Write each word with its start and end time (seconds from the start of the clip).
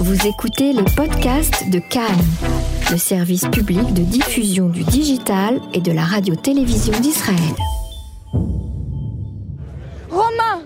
Vous 0.00 0.26
écoutez 0.26 0.72
les 0.72 0.82
podcasts 0.96 1.68
de 1.68 1.78
Cannes, 1.78 2.24
le 2.90 2.96
service 2.96 3.46
public 3.48 3.92
de 3.92 4.00
diffusion 4.00 4.70
du 4.70 4.82
digital 4.82 5.60
et 5.74 5.80
de 5.82 5.92
la 5.92 6.04
radio-télévision 6.04 6.98
d'Israël. 7.00 7.36
Romain 10.08 10.62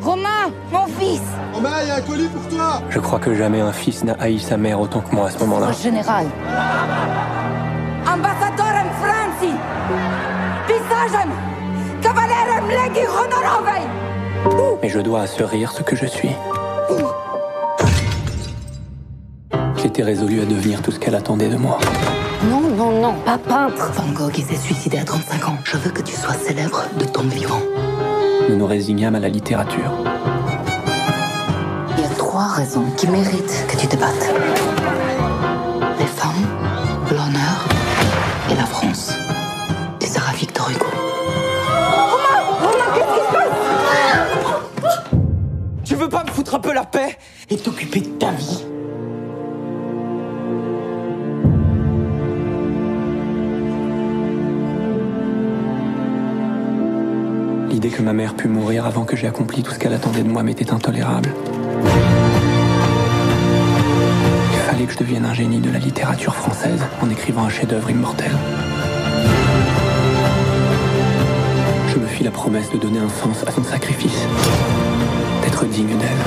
Romain, 0.00 0.50
mon 0.72 0.86
fils 0.98 1.22
Romain, 1.52 1.70
il 1.82 1.88
y 1.88 1.90
a 1.92 1.94
un 1.94 2.00
colis 2.00 2.26
pour 2.26 2.48
toi 2.48 2.82
Je 2.90 2.98
crois 2.98 3.20
que 3.20 3.32
jamais 3.36 3.60
un 3.60 3.70
fils 3.70 4.02
n'a 4.02 4.14
haï 4.14 4.40
sa 4.40 4.56
mère 4.56 4.80
autant 4.80 5.00
que 5.00 5.14
moi 5.14 5.28
à 5.28 5.30
ce 5.30 5.38
moment-là. 5.38 5.70
Général. 5.80 6.26
Ambassadorem 8.04 8.88
Franci 9.00 9.52
Visageem 10.66 11.30
Cavalerem 12.02 12.68
Legi 12.68 13.06
Honorovei 13.06 14.76
Mais 14.82 14.88
je 14.88 14.98
dois 14.98 15.20
à 15.20 15.26
ce 15.28 15.44
rire 15.44 15.70
ce 15.70 15.84
que 15.84 15.94
je 15.94 16.06
suis. 16.06 16.30
J'étais 19.82 20.04
résolu 20.04 20.40
à 20.40 20.44
devenir 20.44 20.80
tout 20.80 20.92
ce 20.92 21.00
qu'elle 21.00 21.16
attendait 21.16 21.48
de 21.48 21.56
moi. 21.56 21.76
Non, 22.48 22.60
non, 22.60 23.00
non, 23.00 23.14
pas 23.24 23.36
peintre 23.36 23.90
Van 23.94 24.12
Gogh 24.12 24.38
il 24.38 24.44
s'est 24.44 24.54
suicidé 24.54 24.98
à 24.98 25.04
35 25.04 25.48
ans. 25.48 25.58
Je 25.64 25.76
veux 25.76 25.90
que 25.90 26.02
tu 26.02 26.14
sois 26.14 26.34
célèbre 26.34 26.84
de 27.00 27.04
ton 27.04 27.22
vivant. 27.22 27.60
Nous 28.48 28.56
nous 28.56 28.66
résignâmes 28.66 29.16
à 29.16 29.18
la 29.18 29.28
littérature. 29.28 29.90
Il 31.96 32.00
y 32.00 32.06
a 32.06 32.08
trois 32.16 32.46
raisons 32.46 32.84
qui 32.96 33.08
méritent 33.08 33.66
que 33.68 33.76
tu 33.76 33.88
te 33.88 33.96
battes. 33.96 34.32
Les 35.98 36.06
femmes, 36.06 36.46
l'honneur 37.10 37.66
et 38.52 38.54
la 38.54 38.66
France. 38.66 39.12
Tu 39.98 40.06
seras 40.06 40.32
Victor 40.32 40.70
Hugo. 40.70 40.86
Tu 45.84 45.96
veux 45.96 46.08
pas 46.08 46.22
me 46.22 46.30
foutre 46.30 46.54
un 46.54 46.60
peu 46.60 46.72
la 46.72 46.84
paix? 46.84 47.18
Et 47.50 47.56
t'occuper 47.56 48.00
de 48.00 48.06
ta 48.10 48.30
vie 48.30 48.64
que 57.92 58.02
ma 58.02 58.12
mère 58.12 58.34
pût 58.34 58.48
mourir 58.48 58.86
avant 58.86 59.04
que 59.04 59.16
j'aie 59.16 59.28
accompli 59.28 59.62
tout 59.62 59.72
ce 59.72 59.78
qu'elle 59.78 59.92
attendait 59.92 60.22
de 60.22 60.28
moi 60.28 60.42
m'était 60.42 60.72
intolérable. 60.72 61.30
Il 64.52 64.58
fallait 64.66 64.84
que 64.84 64.92
je 64.92 64.98
devienne 64.98 65.26
un 65.26 65.34
génie 65.34 65.60
de 65.60 65.70
la 65.70 65.78
littérature 65.78 66.34
française 66.34 66.80
en 67.02 67.10
écrivant 67.10 67.44
un 67.44 67.50
chef-d'œuvre 67.50 67.90
immortel. 67.90 68.30
Je 71.88 71.98
me 71.98 72.06
fis 72.06 72.24
la 72.24 72.30
promesse 72.30 72.70
de 72.70 72.78
donner 72.78 72.98
un 72.98 73.08
sens 73.08 73.44
à 73.46 73.50
son 73.50 73.62
sacrifice, 73.62 74.26
d'être 75.42 75.66
digne 75.66 75.88
d'elle. 75.88 76.22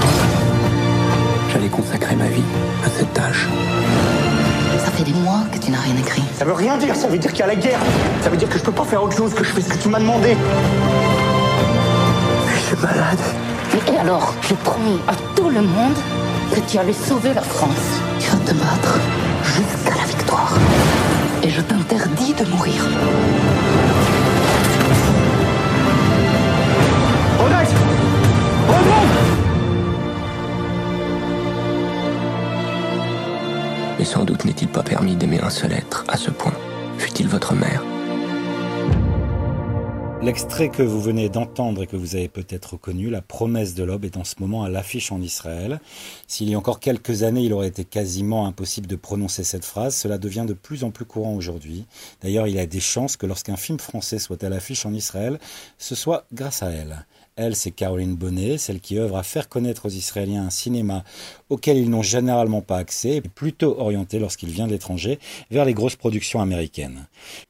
J'allais 1.52 1.70
consacrer 1.70 2.16
ma 2.16 2.28
vie 2.28 2.44
à 2.86 2.90
cette 2.90 3.12
tâche. 3.14 3.48
Ça 4.86 4.92
fait 4.92 5.04
des 5.04 5.14
mois 5.14 5.42
que 5.52 5.58
tu 5.58 5.72
n'as 5.72 5.80
rien 5.80 5.98
écrit. 5.98 6.24
Ça 6.38 6.46
veut 6.46 6.54
rien 6.54 6.78
dire, 6.78 6.96
ça 6.96 7.08
veut 7.08 7.18
dire 7.18 7.32
qu'il 7.32 7.40
y 7.40 7.44
a 7.44 7.48
la 7.48 7.56
guerre. 7.56 7.80
Ça 8.22 8.30
veut 8.30 8.38
dire 8.38 8.50
que 8.50 8.60
je 8.60 8.64
peux 8.64 8.72
pas 8.72 8.84
faire 8.84 9.02
autre 9.02 9.18
chose, 9.18 9.34
que 9.34 9.44
je 9.44 9.50
fais 9.50 9.62
ce 9.62 9.70
que 9.70 9.78
tu 9.82 9.90
m'as 9.90 10.00
demandé. 10.00 10.36
Alors, 14.08 14.36
j'ai 14.48 14.54
promis 14.54 15.00
à 15.08 15.16
tout 15.36 15.50
le 15.50 15.62
monde 15.64 15.96
que 16.54 16.60
tu 16.70 16.78
allais 16.78 16.94
sauver 16.94 17.34
la 17.34 17.42
France. 17.42 18.00
Tu 18.20 18.30
vas 18.30 18.38
te 18.38 18.54
battre 18.54 19.00
jusqu'à 19.42 19.96
la 20.00 20.06
victoire. 20.06 20.54
Et 21.42 21.50
je 21.50 21.60
t'interdis 21.62 22.36
de 22.36 22.46
mourir. 22.52 22.84
Redon 27.40 27.66
Mais 33.98 34.06
sans 34.06 34.24
doute 34.24 34.46
n'est-il 34.46 34.68
pas 34.68 34.84
permis 34.84 35.16
d'aimer 35.16 35.42
un 35.42 35.50
seul 35.50 35.74
être 35.74 36.04
à 36.08 36.18
ce 36.18 36.30
point, 36.30 36.54
fût-il 37.00 37.28
votre 37.28 37.56
mère. 37.56 37.82
L'extrait 40.26 40.70
que 40.70 40.82
vous 40.82 41.00
venez 41.00 41.30
d'entendre 41.30 41.84
et 41.84 41.88
que 41.88 41.96
vous 41.96 42.16
avez 42.16 42.30
peut-être 42.30 42.74
reconnu, 42.74 43.12
La 43.12 43.22
promesse 43.22 43.76
de 43.76 43.84
l'aube, 43.84 44.06
est 44.06 44.18
en 44.18 44.24
ce 44.24 44.34
moment 44.40 44.64
à 44.64 44.70
l'affiche 44.70 45.12
en 45.12 45.22
Israël. 45.22 45.80
S'il 46.26 46.50
y 46.50 46.56
a 46.56 46.58
encore 46.58 46.80
quelques 46.80 47.22
années, 47.22 47.44
il 47.44 47.54
aurait 47.54 47.68
été 47.68 47.86
quasiment 47.86 48.48
impossible 48.48 48.88
de 48.88 48.96
prononcer 48.96 49.44
cette 49.44 49.64
phrase, 49.64 49.96
cela 49.96 50.18
devient 50.18 50.46
de 50.48 50.54
plus 50.54 50.84
en 50.84 50.90
plus 50.90 51.06
courant 51.06 51.36
aujourd'hui. 51.36 51.86
D'ailleurs, 52.24 52.48
il 52.48 52.56
y 52.56 52.60
a 52.60 52.66
des 52.66 52.80
chances 52.80 53.18
que 53.18 53.28
lorsqu'un 53.28 53.56
film 53.56 53.78
français 53.78 54.18
soit 54.18 54.44
à 54.44 54.50
l'affiche 54.50 54.88
en 54.88 54.96
Israël, 54.96 55.40
ce 55.78 55.94
soit 55.94 56.26
grâce 56.34 56.64
à 56.64 56.72
elle. 56.72 57.06
Elle, 57.38 57.56
c'est 57.56 57.72
Caroline 57.72 58.16
Bonnet, 58.16 58.58
celle 58.58 58.80
qui 58.80 58.98
œuvre 58.98 59.18
à 59.18 59.24
faire 59.24 59.50
connaître 59.50 59.88
aux 59.88 59.90
Israéliens 59.90 60.46
un 60.46 60.50
cinéma 60.50 61.04
auquel 61.50 61.78
ils 61.78 61.90
n'ont 61.90 62.02
généralement 62.02 62.62
pas 62.62 62.78
accès, 62.78 63.18
et 63.18 63.22
plutôt 63.22 63.78
orienté 63.78 64.20
lorsqu'il 64.20 64.50
vient 64.50 64.68
de 64.68 64.72
l'étranger 64.72 65.20
vers 65.52 65.66
les 65.66 65.74
grosses 65.74 65.98
productions 65.98 66.40
américaines. 66.42 67.08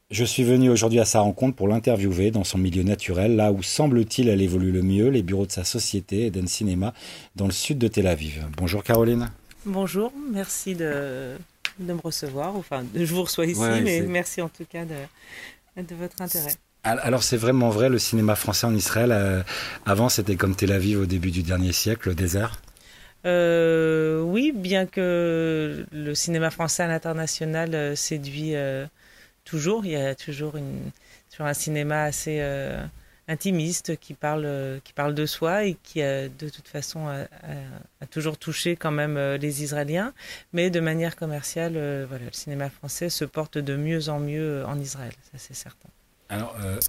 Je 0.09 0.23
suis 0.23 0.43
venu 0.43 0.69
aujourd'hui 0.71 0.99
à 0.99 1.05
sa 1.05 1.19
rencontre 1.19 1.55
pour 1.55 1.67
l'interviewer 1.67 2.31
dans 2.31 2.43
son 2.43 2.57
milieu 2.57 2.81
naturel, 2.81 3.35
là 3.35 3.51
où 3.51 3.61
semble-t-il 3.61 4.27
elle 4.27 4.41
évolue 4.41 4.71
le 4.71 4.81
mieux, 4.81 5.09
les 5.09 5.21
bureaux 5.21 5.45
de 5.45 5.51
sa 5.51 5.63
société 5.63 6.25
Eden 6.25 6.47
Cinéma, 6.47 6.93
dans 7.35 7.45
le 7.45 7.51
sud 7.51 7.77
de 7.77 7.87
Tel 7.87 8.07
Aviv. 8.07 8.43
Bonjour 8.57 8.83
Caroline. 8.83 9.29
Bonjour, 9.67 10.11
merci 10.31 10.73
de, 10.73 11.35
de 11.79 11.93
me 11.93 11.99
recevoir. 12.01 12.55
Enfin, 12.55 12.85
je 12.95 13.13
vous 13.13 13.23
reçois 13.23 13.45
ici, 13.45 13.59
Ouais, 13.59 13.81
mais 13.81 14.01
merci 14.01 14.41
en 14.41 14.49
tout 14.49 14.65
cas 14.65 14.85
de, 14.85 15.81
de 15.81 15.95
votre 15.95 16.21
intérêt. 16.21 16.55
Alors 16.85 17.23
c'est 17.23 17.37
vraiment 17.37 17.69
vrai, 17.71 17.89
le 17.89 17.97
cinéma 17.97 18.35
français 18.35 18.67
en 18.67 18.75
Israël, 18.75 19.11
euh, 19.11 19.41
avant 19.87 20.07
c'était 20.07 20.35
comme 20.35 20.55
Tel 20.55 20.71
Aviv 20.71 20.99
au 21.01 21.05
début 21.07 21.31
du 21.31 21.41
dernier 21.41 21.71
siècle, 21.71 22.09
le 22.09 22.15
désert? 22.15 22.61
Euh, 23.25 24.21
oui, 24.21 24.51
bien 24.53 24.85
que 24.85 25.83
le 25.91 26.13
cinéma 26.13 26.51
français 26.51 26.83
à 26.83 26.87
l'international 26.87 27.73
euh, 27.73 27.95
séduit 27.95 28.53
toujours, 29.45 29.85
il 29.85 29.93
y 29.93 29.95
a 29.95 30.13
toujours 30.13 30.55
un 31.39 31.53
cinéma 31.53 32.03
assez 32.03 32.39
intimiste 33.27 33.97
qui 33.97 34.13
parle, 34.13 34.79
qui 34.83 34.93
parle 34.93 35.15
de 35.15 35.25
soi 35.25 35.63
et 35.65 35.75
qui, 35.81 36.01
de 36.01 36.49
toute 36.49 36.67
façon, 36.67 37.07
a, 37.07 37.21
a- 38.01 38.05
toujours 38.11 38.37
touché 38.37 38.75
quand 38.75 38.91
même 38.91 39.17
les 39.41 39.63
Israéliens. 39.63 40.13
Mais 40.53 40.69
de 40.69 40.79
manière 40.79 41.15
commerciale, 41.15 41.73
voilà, 42.07 42.25
le 42.25 42.31
cinéma 42.33 42.69
français 42.69 43.09
se 43.09 43.25
porte 43.25 43.57
de 43.57 43.75
mieux 43.75 44.09
en 44.09 44.19
mieux 44.19 44.63
en 44.67 44.79
Israël, 44.79 45.13
ça 45.31 45.37
c'est 45.39 45.55
certain. 45.55 45.89
Alors, 46.29 46.55
euh, 46.59 46.79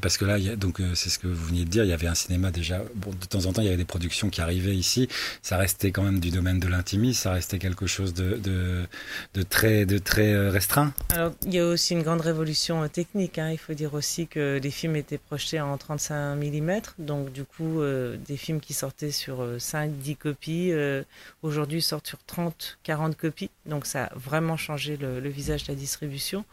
parce 0.00 0.16
que 0.16 0.24
là, 0.24 0.38
donc 0.56 0.80
euh, 0.80 0.94
c'est 0.94 1.10
ce 1.10 1.18
que 1.18 1.26
vous 1.26 1.46
veniez 1.46 1.64
de 1.64 1.70
dire, 1.70 1.84
il 1.84 1.90
y 1.90 1.92
avait 1.92 2.06
un 2.06 2.14
cinéma 2.14 2.50
déjà. 2.50 2.78
De 2.78 3.26
temps 3.26 3.44
en 3.46 3.52
temps, 3.52 3.60
il 3.60 3.66
y 3.66 3.68
avait 3.68 3.76
des 3.76 3.84
productions 3.84 4.30
qui 4.30 4.40
arrivaient 4.40 4.74
ici. 4.74 5.08
Ça 5.42 5.58
restait 5.58 5.90
quand 5.90 6.02
même 6.02 6.18
du 6.18 6.30
domaine 6.30 6.58
de 6.60 6.66
l'intimisme, 6.66 7.20
ça 7.20 7.32
restait 7.32 7.58
quelque 7.58 7.86
chose 7.86 8.14
de, 8.14 8.86
très, 9.48 9.84
euh, 9.86 10.50
restreint. 10.50 10.92
Alors, 11.10 11.32
il 11.44 11.54
y 11.54 11.58
a 11.58 11.66
aussi 11.66 11.92
une 11.92 12.02
grande 12.02 12.22
révolution 12.22 12.82
euh, 12.82 12.88
technique. 12.88 13.38
hein. 13.38 13.50
Il 13.50 13.58
faut 13.58 13.74
dire 13.74 13.94
aussi 13.94 14.26
que 14.26 14.58
les 14.62 14.70
films 14.70 14.96
étaient 14.96 15.18
projetés 15.18 15.60
en 15.60 15.76
35 15.76 16.36
mm. 16.36 16.80
Donc, 16.98 17.32
du 17.32 17.44
coup, 17.44 17.80
des 18.26 18.36
films 18.36 18.60
qui 18.60 18.74
sortaient 18.74 19.10
sur 19.10 19.56
5-10 19.56 20.16
copies, 20.16 20.72
aujourd'hui 21.42 21.82
sortent 21.82 22.06
sur 22.06 22.18
30-40 22.28 23.14
copies. 23.14 23.50
Donc, 23.66 23.86
ça 23.86 24.04
a 24.04 24.14
vraiment 24.14 24.56
changé 24.56 24.96
le 24.96 25.28
visage 25.28 25.64
de 25.64 25.72
la 25.72 25.74
distribution. 25.74 26.44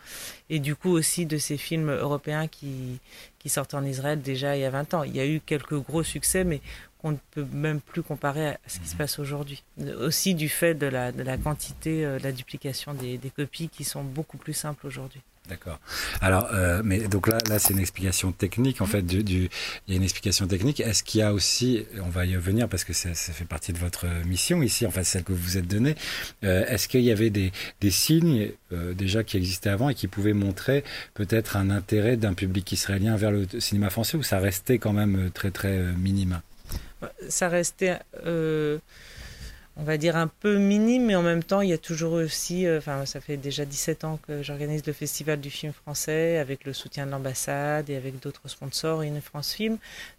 Et 0.49 0.59
du 0.59 0.75
coup, 0.75 0.89
aussi 0.89 1.25
de 1.25 1.37
ces 1.37 1.57
films 1.57 1.91
européens 1.91 2.47
qui, 2.47 2.96
qui 3.39 3.49
sortent 3.49 3.73
en 3.73 3.83
Israël 3.83 4.21
déjà 4.21 4.55
il 4.55 4.61
y 4.61 4.65
a 4.65 4.69
20 4.69 4.93
ans. 4.93 5.03
Il 5.03 5.15
y 5.15 5.19
a 5.19 5.25
eu 5.25 5.39
quelques 5.39 5.75
gros 5.75 6.03
succès, 6.03 6.43
mais 6.43 6.61
qu'on 6.99 7.11
ne 7.11 7.17
peut 7.31 7.45
même 7.51 7.79
plus 7.79 8.03
comparer 8.03 8.47
à 8.49 8.59
ce 8.67 8.79
qui 8.79 8.87
se 8.87 8.95
passe 8.95 9.19
aujourd'hui. 9.19 9.63
Aussi 9.99 10.35
du 10.35 10.49
fait 10.49 10.73
de 10.73 10.87
la, 10.87 11.11
de 11.11 11.23
la 11.23 11.37
quantité, 11.37 12.05
euh, 12.05 12.17
de 12.17 12.23
la 12.23 12.31
duplication 12.31 12.93
des, 12.93 13.17
des 13.17 13.29
copies 13.29 13.69
qui 13.69 13.83
sont 13.83 14.03
beaucoup 14.03 14.37
plus 14.37 14.53
simples 14.53 14.87
aujourd'hui. 14.87 15.21
D'accord. 15.49 15.79
Alors, 16.19 16.49
euh, 16.53 16.81
mais 16.83 17.07
donc 17.07 17.27
là, 17.27 17.37
là, 17.47 17.57
c'est 17.57 17.73
une 17.73 17.79
explication 17.79 18.31
technique. 18.33 18.81
En 18.81 18.85
fait, 18.85 19.01
du, 19.01 19.23
du- 19.23 19.49
il 19.87 19.93
y 19.93 19.93
a 19.93 19.97
une 19.97 20.03
explication 20.03 20.45
technique. 20.47 20.81
Est-ce 20.81 21.03
qu'il 21.03 21.19
y 21.19 21.23
a 21.23 21.33
aussi, 21.33 21.85
on 22.03 22.09
va 22.09 22.25
y 22.25 22.35
revenir 22.35 22.67
parce 22.67 22.83
que 22.83 22.91
ça, 22.93 23.13
ça 23.13 23.31
fait 23.31 23.45
partie 23.45 23.71
de 23.71 23.77
votre 23.77 24.05
mission 24.25 24.61
ici, 24.61 24.85
en 24.85 24.91
fait, 24.91 25.05
celle 25.05 25.23
que 25.23 25.31
vous 25.31 25.41
vous 25.41 25.57
êtes 25.57 25.67
donnée. 25.67 25.95
Euh, 26.43 26.65
Est-ce 26.67 26.87
qu'il 26.89 27.01
y 27.01 27.11
avait 27.11 27.29
des, 27.29 27.53
des 27.79 27.91
signes 27.91 28.51
euh, 28.73 28.93
déjà 28.93 29.23
qui 29.23 29.37
existaient 29.37 29.69
avant 29.69 29.89
et 29.89 29.95
qui 29.95 30.07
pouvaient 30.07 30.33
montrer 30.33 30.83
peut-être 31.13 31.55
un 31.55 31.69
intérêt 31.69 32.17
d'un 32.17 32.33
public 32.33 32.69
israélien 32.71 33.15
vers 33.15 33.31
le 33.31 33.47
cinéma 33.59 33.89
français 33.89 34.17
ou 34.17 34.23
ça 34.23 34.39
restait 34.39 34.79
quand 34.79 34.93
même 34.93 35.27
euh, 35.27 35.29
très 35.29 35.51
très 35.51 35.77
euh, 35.77 35.93
minime 35.93 36.41
Ça 37.29 37.47
restait, 37.47 37.99
euh, 38.25 38.79
on 39.79 39.83
va 39.83 39.97
dire, 39.97 40.15
un 40.15 40.27
peu 40.27 40.57
minime, 40.57 41.05
mais 41.05 41.15
en 41.15 41.21
même 41.21 41.43
temps, 41.43 41.61
il 41.61 41.69
y 41.69 41.73
a 41.73 41.77
toujours 41.77 42.13
aussi, 42.13 42.65
euh, 42.65 42.79
enfin, 42.79 43.05
ça 43.05 43.21
fait 43.21 43.37
déjà 43.37 43.63
17 43.63 44.03
ans 44.05 44.19
que 44.27 44.41
j'organise 44.41 44.85
le 44.87 44.93
Festival 44.93 45.39
du 45.39 45.51
film 45.51 45.71
français 45.71 46.37
avec 46.39 46.65
le 46.65 46.73
soutien 46.73 47.05
de 47.05 47.11
l'ambassade 47.11 47.89
et 47.89 47.95
avec 47.95 48.19
d'autres 48.19 48.47
sponsors 48.47 49.03
et 49.03 49.07
une 49.07 49.21
France 49.21 49.53
Film. 49.53 49.77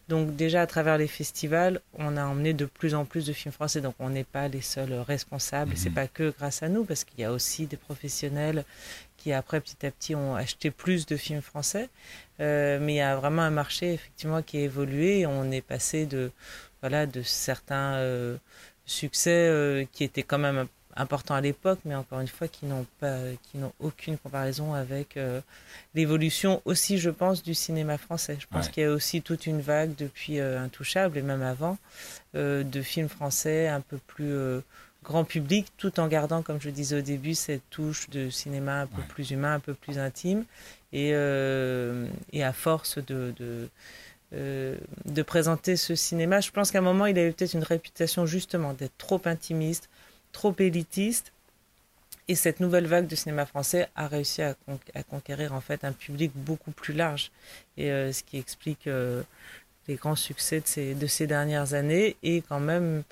Donc 0.09 0.37
déjà, 0.37 0.63
à 0.63 0.67
travers 0.67 0.97
les 0.97 1.09
festivals, 1.09 1.81
on 1.99 2.17
a 2.17 2.25
emmené 2.25 2.53
de 2.55 2.67
plus 2.67 2.95
en 2.95 3.05
plus 3.05 3.27
de 3.27 3.33
films 3.33 3.53
français. 3.53 3.81
Donc 3.81 3.95
on 3.99 4.11
n'est 4.11 4.25
pas 4.25 4.47
les 4.47 4.63
seuls 4.63 4.95
responsables. 4.95 5.73
C'est 5.77 5.91
pas 5.91 6.07
que 6.07 6.33
grâce 6.39 6.63
à 6.63 6.69
nous, 6.69 6.85
parce 6.85 7.05
qu'il 7.05 7.21
y 7.21 7.25
a 7.25 7.33
aussi 7.33 7.67
des 7.67 7.77
professionnels 7.77 8.65
qui 9.17 9.33
après 9.33 9.61
petit 9.61 9.85
à 9.85 9.91
petit 9.91 10.15
ont 10.15 10.37
acheté 10.37 10.71
plus 10.71 11.05
de 11.05 11.17
films 11.17 11.43
français. 11.43 11.89
Euh, 12.41 12.79
mais 12.81 12.95
il 12.95 12.97
y 12.97 13.01
a 13.01 13.17
vraiment 13.17 13.43
un 13.43 13.51
marché 13.51 13.95
effectivement 13.95 14.41
qui 14.41 14.59
a 14.59 14.61
évolué. 14.61 15.27
On 15.27 15.51
est 15.51 15.61
passé 15.61 16.07
de 16.07 16.31
voilà 16.81 17.07
de 17.07 17.23
certains 17.23 17.95
euh, 17.97 18.37
succès 18.89 19.49
euh, 19.49 19.85
qui 19.93 20.03
étaient 20.03 20.25
quand 20.25 20.39
même 20.39 20.67
importants 20.97 21.37
à 21.37 21.41
l'époque, 21.41 21.79
mais 21.85 21.95
encore 21.95 22.19
une 22.19 22.29
fois 22.29 22.49
qui 22.49 22.67
n'ont 22.67 22.87
pas, 22.99 23.19
qui 23.45 23.59
n'ont 23.59 23.73
aucune 23.79 24.19
comparaison 24.19 24.75
avec 24.75 25.17
l'évolution 25.95 26.61
aussi, 26.65 26.99
je 26.99 27.11
pense, 27.11 27.45
du 27.45 27.55
cinéma 27.55 27.99
français. 27.99 28.37
Je 28.41 28.49
pense 28.49 28.69
qu'il 28.69 28.83
y 28.83 28.87
a 28.87 28.91
aussi 28.91 29.23
toute 29.23 29.47
une 29.47 29.61
vague 29.61 29.95
depuis 29.95 30.41
Intouchable 30.41 31.17
et 31.17 31.23
même 31.23 31.43
avant 31.43 31.79
de 32.35 32.83
films 32.83 33.09
français 33.09 33.69
un 33.69 33.81
peu 33.81 33.99
plus 34.09 34.35
grand 35.05 35.23
public, 35.23 35.69
tout 35.77 36.01
en 36.01 36.09
gardant, 36.09 36.43
comme 36.43 36.61
je 36.61 36.71
disais 36.71 36.99
au 36.99 37.03
début, 37.03 37.37
cette 37.37 37.63
touche 37.71 38.11
de 38.11 38.29
cinéma 38.29 38.81
un 38.81 38.87
peu 38.89 39.03
plus 39.03 39.31
humain, 39.31 39.55
un 39.55 39.61
peu 39.61 39.75
plus 39.75 40.01
intime. 40.01 40.45
Et, 40.93 41.11
et 41.11 42.43
à 42.43 42.53
force 42.53 42.99
de, 42.99 43.33
de 43.39 43.69
euh, 44.35 44.77
de 45.07 45.23
présenter 45.23 45.77
ce 45.77 45.95
cinéma. 45.95 46.41
Je 46.41 46.51
pense 46.51 46.71
qu'à 46.71 46.79
un 46.79 46.83
moment, 46.83 47.07
il 47.07 47.19
avait 47.19 47.33
peut-être 47.33 47.55
une 47.55 47.63
réputation 47.63 48.27
justement 48.27 48.75
d'être 48.75 48.97
trop 48.99 49.21
intimiste, 49.25 49.89
trop 50.33 50.55
élitiste. 50.59 51.33
Et 52.31 52.35
cette 52.35 52.61
nouvelle 52.61 52.87
vague 52.87 53.07
de 53.07 53.17
cinéma 53.17 53.47
français 53.47 53.89
a 53.97 54.07
réussi 54.07 54.43
à, 54.43 54.55
conquérir 55.09 55.55
en 55.55 55.63
fait 55.63 55.83
un 55.83 55.93
public 55.93 56.31
beaucoup 56.35 56.73
plus 56.73 56.93
large. 56.93 57.31
Et 57.79 57.91
euh, 57.91 58.13
ce 58.13 58.23
qui 58.23 58.37
explique 58.37 58.87
euh, 58.87 59.23
les 59.87 59.95
grands 59.95 60.17
succès 60.17 60.61
de 60.61 60.67
ces, 60.67 60.95
de 60.95 61.07
ces 61.07 61.27
dernières 61.27 61.73
années. 61.73 62.17
Et 62.23 62.43
quand 62.43 62.61
même, 62.61 63.03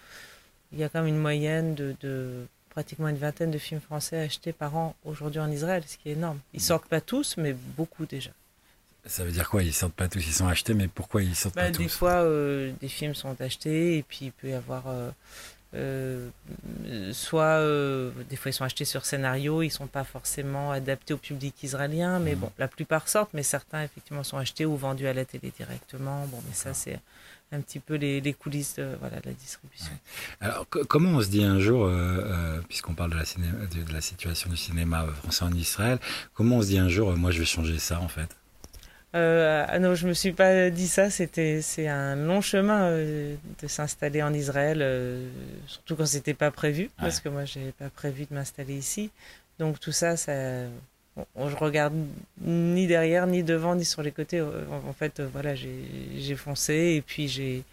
il 0.73 0.79
y 0.79 0.85
a 0.85 0.91
quand 0.91 1.01
même 1.01 1.09
une 1.09 1.19
moyenne 1.19 1.75
de, 1.75 1.97
de 2.03 2.47
pratiquement 2.69 3.09
une 3.09 3.17
vingtaine 3.17 3.51
de 3.51 3.57
films 3.57 3.81
français 3.81 4.19
achetés 4.19 4.53
par 4.53 4.77
an 4.77 4.95
aujourd'hui 5.07 5.41
en 5.41 5.51
Israël, 5.51 5.83
ce 5.87 5.97
qui 5.97 6.11
est 6.11 6.13
énorme. 6.13 6.39
Ils 6.53 6.61
sortent 6.61 6.85
pas 6.85 7.01
tous, 7.01 7.39
mais 7.39 7.55
beaucoup 7.55 8.05
déjà. 8.05 8.33
Ça 9.07 9.25
veut 9.25 9.31
dire 9.31 9.49
quoi 9.49 9.63
Ils 9.63 9.73
sortent 9.73 9.95
pas 9.95 10.09
tous, 10.09 10.27
ils 10.27 10.33
sont 10.33 10.49
achetés, 10.49 10.75
mais 10.75 10.89
pourquoi 10.89 11.23
ils 11.23 11.35
sortent 11.37 11.55
bah, 11.55 11.67
pas 11.67 11.71
tous? 11.71 11.83
Des 11.83 11.89
fois, 11.89 12.23
euh, 12.23 12.73
des 12.81 12.89
films 12.89 13.15
sont 13.15 13.41
achetés 13.41 13.99
et 13.99 14.03
puis 14.03 14.27
il 14.27 14.33
peut 14.33 14.49
y 14.49 14.55
avoir. 14.55 14.85
Euh, 14.89 15.11
euh, 15.75 16.29
soit 17.13 17.61
des 18.31 18.37
fois 18.37 18.51
ils 18.51 18.55
sont 18.55 18.65
achetés 18.65 18.85
sur 18.85 19.05
scénario, 19.05 19.63
ils 19.63 19.71
sont 19.71 19.89
pas 19.89 20.05
forcément 20.05 20.71
adaptés 20.71 21.13
au 21.13 21.19
public 21.19 21.63
israélien, 21.63 22.19
mais 22.19 22.35
mmh. 22.35 22.39
bon, 22.39 22.53
la 22.57 22.69
plupart 22.69 23.09
sortent, 23.09 23.35
mais 23.35 23.43
certains 23.43 23.83
effectivement 23.83 24.23
sont 24.23 24.39
achetés 24.39 24.65
ou 24.65 24.77
vendus 24.77 25.07
à 25.07 25.13
la 25.13 25.25
télé 25.25 25.53
directement. 25.55 26.27
Bon, 26.29 26.41
mais 26.49 26.55
ça 26.55 26.73
c'est 26.73 26.99
un 27.53 27.61
petit 27.61 27.81
peu 27.81 27.97
les, 27.97 28.33
coulisses 28.33 28.77
de, 28.77 28.97
voilà, 29.01 29.21
de 29.21 29.27
la 29.27 29.35
distribution. 29.35 29.93
Alors 30.41 30.67
comment 30.69 31.11
on 31.11 31.21
se 31.21 31.29
dit 31.29 31.45
un 31.45 31.59
jour, 31.59 31.91
puisqu'on 32.69 32.95
parle 32.95 33.11
de 33.11 33.17
la, 33.17 33.25
de 33.25 33.93
la 33.93 34.01
situation 34.01 34.49
du 34.49 34.57
cinéma 34.57 35.05
français 35.23 35.45
en 35.45 35.53
Israël, 35.53 35.99
comment 36.33 36.57
on 36.57 36.63
se 36.63 36.69
dit 36.69 36.79
un 36.79 36.89
jour, 36.89 37.15
moi 37.17 37.33
je 37.33 37.41
vais 37.41 37.45
changer 37.45 37.79
ça 37.79 38.01
en 38.01 38.09
fait? 38.09 38.35
Euh, 39.17 39.65
ah 39.67 39.79
non, 39.79 39.95
je 39.95 40.07
me 40.07 40.13
suis 40.13 40.33
pas 40.33 40.69
dit 40.71 40.89
ça. 40.89 41.09
C'était 41.11 41.63
c'est 41.63 41.89
un 41.89 42.17
long 42.17 42.43
chemin 42.43 42.83
euh, 42.83 43.35
de 43.63 43.67
s'installer 43.67 44.23
en 44.23 44.33
Israël, 44.35 44.81
euh, 44.83 45.29
surtout 45.67 45.97
quand 45.97 46.07
c'était 46.07 46.35
pas 46.35 46.51
prévu, 46.51 46.91
parce 46.99 47.21
que 47.21 47.29
moi 47.29 47.45
j'ai 47.45 47.73
pas 47.73 47.89
prévu 47.89 48.27
de 48.31 48.35
m'installer 48.35 48.75
ici. 48.75 49.11
Donc 49.59 49.81
tout 49.81 49.93
ça, 49.93 50.19
ça, 50.19 50.35
je 51.17 51.57
regarde 51.57 51.95
ni 52.43 52.87
derrière, 52.87 53.27
ni 53.27 53.43
devant, 53.43 53.75
ni 53.75 53.87
sur 53.87 54.03
les 54.03 54.13
côtés. 54.13 54.43
En, 54.43 54.93
fait, 54.93 55.23
voilà, 55.23 55.55
j'ai 55.55 56.37
foncé 56.37 56.95
et 56.97 57.03
puis 57.03 57.29
j'ai 57.29 57.65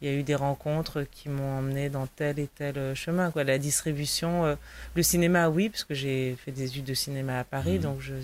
il 0.00 0.08
y 0.08 0.12
a 0.12 0.14
eu 0.14 0.22
des 0.22 0.36
rencontres 0.36 1.02
qui 1.10 1.28
m'ont 1.28 1.58
emmené 1.58 1.90
dans 1.90 2.06
tel 2.06 2.38
et 2.38 2.46
tel 2.46 2.94
chemin. 2.94 3.32
Quoi. 3.32 3.42
La 3.42 3.58
distribution, 3.58 4.56
le 4.94 5.02
cinéma, 5.02 5.50
oui, 5.50 5.68
parce 5.68 5.84
que 5.84 5.92
j'ai 5.92 6.36
fait 6.36 6.52
des 6.52 6.66
études 6.66 6.84
de 6.84 6.94
cinéma 6.94 7.40
à 7.40 7.44
Paris, 7.44 7.78
mmh. 7.78 7.82
donc 7.82 8.00
je 8.00 8.14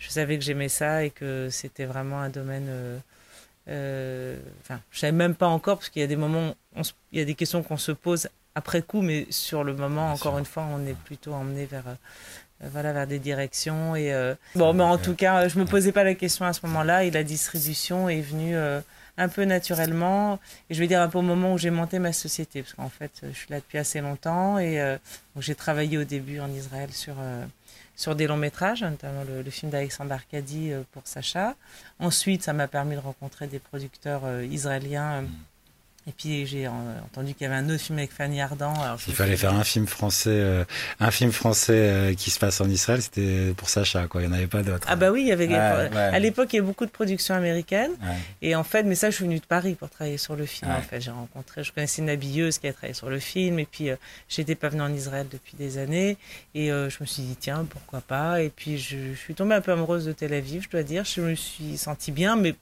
je 0.00 0.08
savais 0.08 0.38
que 0.38 0.44
j'aimais 0.44 0.70
ça 0.70 1.04
et 1.04 1.10
que 1.10 1.48
c'était 1.50 1.84
vraiment 1.84 2.20
un 2.20 2.30
domaine. 2.30 2.66
Euh, 2.68 2.98
euh, 3.68 4.38
enfin, 4.62 4.80
je 4.90 4.98
savais 4.98 5.12
même 5.12 5.34
pas 5.34 5.46
encore 5.46 5.76
parce 5.76 5.90
qu'il 5.90 6.00
y 6.00 6.04
a 6.04 6.08
des 6.08 6.16
moments, 6.16 6.54
il 7.12 7.18
y 7.18 7.22
a 7.22 7.24
des 7.24 7.34
questions 7.34 7.62
qu'on 7.62 7.76
se 7.76 7.92
pose 7.92 8.28
après 8.54 8.82
coup, 8.82 9.02
mais 9.02 9.26
sur 9.30 9.62
le 9.62 9.74
moment, 9.74 10.10
encore 10.10 10.38
une 10.38 10.46
fois, 10.46 10.66
on 10.72 10.84
est 10.86 10.96
plutôt 10.96 11.34
emmené 11.34 11.66
vers 11.66 11.86
euh, 11.86 11.94
voilà 12.72 12.92
vers 12.92 13.06
des 13.06 13.18
directions 13.18 13.96
et 13.96 14.12
bon 14.54 14.74
mais 14.74 14.84
en 14.84 14.98
tout 14.98 15.14
cas 15.14 15.48
je 15.48 15.58
me 15.58 15.64
posais 15.64 15.92
pas 15.92 16.04
la 16.04 16.14
question 16.14 16.44
à 16.44 16.52
ce 16.52 16.66
moment-là 16.66 17.04
et 17.04 17.10
la 17.10 17.24
distribution 17.24 18.10
est 18.10 18.20
venue 18.20 18.54
un 19.16 19.28
peu 19.30 19.44
naturellement. 19.44 20.38
Et 20.68 20.74
je 20.74 20.80
vais 20.80 20.86
dire 20.86 21.00
un 21.00 21.08
peu 21.08 21.16
au 21.16 21.22
moment 21.22 21.54
où 21.54 21.58
j'ai 21.58 21.70
monté 21.70 21.98
ma 21.98 22.12
société 22.12 22.60
parce 22.60 22.74
qu'en 22.74 22.90
fait 22.90 23.22
je 23.22 23.34
suis 23.34 23.46
là 23.48 23.60
depuis 23.60 23.78
assez 23.78 24.02
longtemps 24.02 24.58
et 24.58 24.78
j'ai 25.38 25.54
travaillé 25.54 25.96
au 25.96 26.04
début 26.04 26.40
en 26.40 26.50
Israël 26.50 26.90
sur 26.92 27.14
sur 28.00 28.14
des 28.14 28.26
longs 28.26 28.38
métrages, 28.38 28.82
notamment 28.82 29.24
le, 29.28 29.50
film 29.50 29.70
d'Alexandre 29.70 30.12
Arcadi 30.12 30.72
euh, 30.72 30.80
pour 30.92 31.02
Sacha. 31.04 31.54
Ensuite, 31.98 32.42
ça 32.42 32.54
m'a 32.54 32.66
permis 32.66 32.94
de 32.94 33.00
rencontrer 33.00 33.46
des 33.46 33.58
producteurs 33.58 34.22
euh, 34.24 34.42
israéliens 34.42 35.18
euh, 35.18 35.22
mm. 35.22 35.28
Et 36.10 36.12
puis 36.12 36.44
j'ai 36.44 36.66
entendu 36.66 37.34
qu'il 37.34 37.46
y 37.46 37.50
avait 37.50 37.60
un 37.60 37.70
autre 37.70 37.80
film 37.80 37.98
avec 37.98 38.10
Fanny 38.10 38.40
Ardant. 38.40 38.74
Il 39.06 39.14
fallait 39.14 39.36
faire 39.36 39.54
un 39.54 39.62
film 39.62 39.86
français, 39.86 40.30
euh, 40.32 40.64
un 40.98 41.12
film 41.12 41.30
français 41.30 41.72
euh, 41.72 42.14
qui 42.14 42.32
se 42.32 42.40
passe 42.40 42.60
en 42.60 42.68
Israël. 42.68 43.00
C'était 43.00 43.52
pour 43.56 43.68
Sacha, 43.68 44.08
quoi. 44.08 44.20
Il 44.20 44.26
n'y 44.26 44.34
en 44.34 44.36
avait 44.36 44.48
pas 44.48 44.64
d'autres. 44.64 44.88
Ah 44.90 44.96
bah 44.96 45.12
oui, 45.12 45.22
il 45.22 45.28
y 45.28 45.32
avait. 45.32 45.54
À 45.54 46.18
l'époque, 46.18 46.52
il 46.52 46.56
y 46.56 46.58
avait 46.58 46.66
beaucoup 46.66 46.84
de 46.84 46.90
productions 46.90 47.36
américaines. 47.36 47.92
Et 48.42 48.56
en 48.56 48.64
fait, 48.64 48.82
mais 48.82 48.96
ça, 48.96 49.10
je 49.10 49.14
suis 49.14 49.24
venue 49.24 49.38
de 49.38 49.46
Paris 49.46 49.76
pour 49.76 49.88
travailler 49.88 50.18
sur 50.18 50.34
le 50.34 50.46
film. 50.46 50.72
En 50.72 50.82
fait, 50.82 51.00
j'ai 51.00 51.12
rencontré, 51.12 51.62
je 51.62 51.72
connaissais 51.72 52.02
une 52.02 52.10
habilleuse 52.10 52.58
qui 52.58 52.66
a 52.66 52.72
travaillé 52.72 52.94
sur 52.94 53.08
le 53.08 53.20
film. 53.20 53.60
Et 53.60 53.66
puis, 53.66 53.90
euh, 53.90 53.96
j'étais 54.28 54.56
pas 54.56 54.68
venue 54.68 54.82
en 54.82 54.92
Israël 54.92 55.28
depuis 55.30 55.54
des 55.56 55.78
années. 55.78 56.16
Et 56.56 56.70
je 56.70 56.96
me 57.00 57.06
suis 57.06 57.22
dit 57.22 57.36
tiens, 57.38 57.64
pourquoi 57.70 58.00
pas? 58.00 58.42
Et 58.42 58.50
puis, 58.50 58.78
je, 58.78 58.96
je 59.14 59.18
suis 59.18 59.34
tombée 59.34 59.54
un 59.54 59.60
peu 59.60 59.70
amoureuse 59.70 60.06
de 60.06 60.12
Tel 60.12 60.34
Aviv, 60.34 60.64
je 60.64 60.70
dois 60.70 60.82
dire. 60.82 61.04
Je 61.04 61.20
me 61.20 61.36
suis 61.36 61.78
sentie 61.78 62.10
bien, 62.10 62.34
mais 62.34 62.56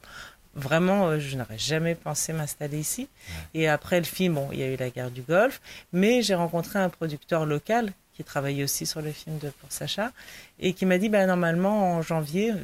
vraiment, 0.58 1.06
euh, 1.06 1.18
je 1.18 1.36
n'aurais 1.36 1.58
jamais 1.58 1.94
pensé 1.94 2.32
m'installer 2.32 2.78
ici. 2.78 3.08
Et 3.54 3.68
après 3.68 3.98
le 3.98 4.04
film, 4.04 4.34
bon, 4.34 4.48
il 4.52 4.58
y 4.58 4.62
a 4.62 4.66
eu 4.66 4.76
la 4.76 4.90
guerre 4.90 5.10
du 5.10 5.22
Golfe, 5.22 5.60
mais 5.92 6.22
j'ai 6.22 6.34
rencontré 6.34 6.78
un 6.78 6.88
producteur 6.88 7.46
local 7.46 7.92
qui 8.14 8.24
travaillait 8.24 8.64
aussi 8.64 8.84
sur 8.84 9.00
le 9.00 9.12
film 9.12 9.38
de 9.38 9.48
Pour 9.48 9.70
Sacha 9.70 10.10
et 10.58 10.72
qui 10.72 10.86
m'a 10.86 10.98
dit, 10.98 11.08
bah, 11.08 11.24
normalement, 11.26 11.92
en 11.92 12.02
janvier, 12.02 12.50
euh, 12.50 12.56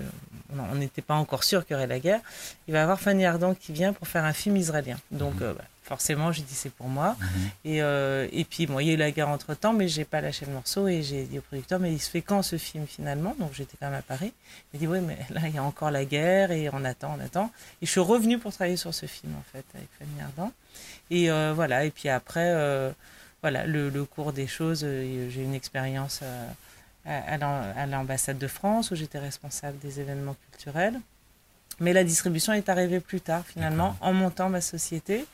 on 0.72 0.74
n'était 0.74 1.02
pas 1.02 1.14
encore 1.14 1.44
sûr 1.44 1.64
qu'il 1.64 1.74
y 1.74 1.76
aurait 1.76 1.86
la 1.86 2.00
guerre, 2.00 2.20
il 2.66 2.72
va 2.72 2.80
y 2.80 2.82
avoir 2.82 2.98
Fanny 3.00 3.24
Ardant 3.24 3.54
qui 3.54 3.72
vient 3.72 3.92
pour 3.92 4.08
faire 4.08 4.24
un 4.24 4.32
film 4.32 4.56
israélien. 4.56 4.98
Donc, 5.12 5.34
mhm. 5.36 5.42
euh, 5.42 5.54
bah, 5.54 5.64
forcément, 5.84 6.32
j'ai 6.32 6.42
dit 6.42 6.54
c'est 6.54 6.72
pour 6.72 6.88
moi. 6.88 7.16
Mhm. 7.20 7.26
Et, 7.66 7.82
euh, 7.82 8.26
et 8.32 8.44
puis, 8.44 8.66
bon, 8.66 8.80
il 8.80 8.88
y 8.88 8.90
a 8.90 8.94
eu 8.94 8.96
la 8.96 9.10
guerre 9.10 9.28
entre 9.28 9.54
temps, 9.54 9.72
mais 9.72 9.86
j'ai 9.86 10.04
pas 10.04 10.20
lâché 10.20 10.46
le 10.46 10.52
morceau 10.52 10.88
et 10.88 11.02
j'ai 11.02 11.24
dit 11.24 11.38
au 11.38 11.42
producteur, 11.42 11.78
mais 11.78 11.92
il 11.92 12.00
se 12.00 12.10
fait 12.10 12.22
quand 12.22 12.42
ce 12.42 12.56
film 12.56 12.86
finalement? 12.86 13.36
Donc, 13.38 13.52
j'étais 13.52 13.76
quand 13.78 13.90
même 13.90 13.98
à 13.98 14.02
Paris. 14.02 14.32
Il 14.72 14.76
m'a 14.76 14.80
dit, 14.80 14.86
oui, 14.86 15.00
mais 15.00 15.18
là, 15.30 15.46
il 15.46 15.54
y 15.54 15.58
a 15.58 15.62
encore 15.62 15.90
la 15.90 16.04
guerre 16.04 16.50
et 16.50 16.70
on 16.72 16.84
attend, 16.84 17.16
on 17.18 17.24
attend. 17.24 17.50
Et 17.82 17.86
je 17.86 17.90
suis 17.90 18.00
revenue 18.00 18.38
pour 18.38 18.52
travailler 18.52 18.78
sur 18.78 18.94
ce 18.94 19.06
film, 19.06 19.34
en 19.34 19.44
fait, 19.52 19.64
avec 19.74 19.88
Fanny 19.98 20.20
Ardant. 20.22 20.52
Et 21.10 21.30
euh, 21.30 21.52
voilà, 21.54 21.84
et 21.84 21.90
puis 21.90 22.08
après, 22.08 22.50
euh, 22.54 22.90
voilà, 23.42 23.66
le, 23.66 23.90
le, 23.90 24.04
cours 24.04 24.32
des 24.32 24.46
choses, 24.46 24.80
j'ai 24.80 25.40
eu 25.40 25.44
une 25.44 25.54
expérience 25.54 26.22
à 27.04 27.86
l'ambassade 27.86 28.38
de 28.38 28.46
France 28.46 28.90
où 28.90 28.94
j'étais 28.94 29.18
responsable 29.18 29.78
des 29.80 30.00
événements 30.00 30.34
culturels. 30.50 30.98
Mais 31.80 31.92
la 31.92 32.04
distribution 32.04 32.52
est 32.52 32.68
arrivée 32.68 33.00
plus 33.00 33.20
tard, 33.20 33.44
finalement, 33.46 33.96
en 34.00 34.12
montant 34.12 34.48
ma 34.48 34.60
société. 34.60 35.26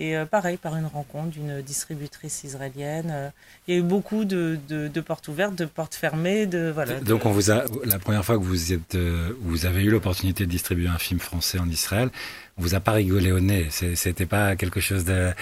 Et 0.00 0.16
euh, 0.16 0.26
pareil, 0.26 0.56
par 0.56 0.76
une 0.76 0.86
rencontre 0.86 1.30
d'une 1.30 1.60
distributrice 1.60 2.44
israélienne. 2.44 3.10
Euh, 3.10 3.28
il 3.66 3.74
y 3.74 3.76
a 3.76 3.80
eu 3.80 3.82
beaucoup 3.82 4.24
de, 4.24 4.56
de, 4.68 5.00
portes 5.00 5.26
ouvertes, 5.26 5.56
de 5.56 5.64
portes 5.64 5.96
fermées. 5.96 6.46
De, 6.46 6.70
voilà, 6.72 7.00
Donc, 7.00 7.26
on 7.26 7.32
vous 7.32 7.50
a, 7.50 7.64
la 7.84 7.98
première 7.98 8.24
fois 8.24 8.38
que 8.38 8.44
vous, 8.44 8.72
êtes, 8.72 8.94
euh, 8.94 9.32
vous 9.40 9.66
avez 9.66 9.82
eu 9.82 9.90
l'opportunité 9.90 10.46
de 10.46 10.50
distribuer 10.50 10.86
un 10.86 10.98
film 10.98 11.18
français 11.18 11.58
en 11.58 11.68
Israël, 11.68 12.10
on 12.58 12.62
vous 12.62 12.76
a 12.76 12.80
pas 12.80 12.92
rigolé 12.92 13.32
au 13.32 13.40
nez. 13.40 13.68
C'était 13.70 14.26
pas 14.26 14.54
quelque 14.54 14.80
chose 14.80 15.04
de. 15.04 15.32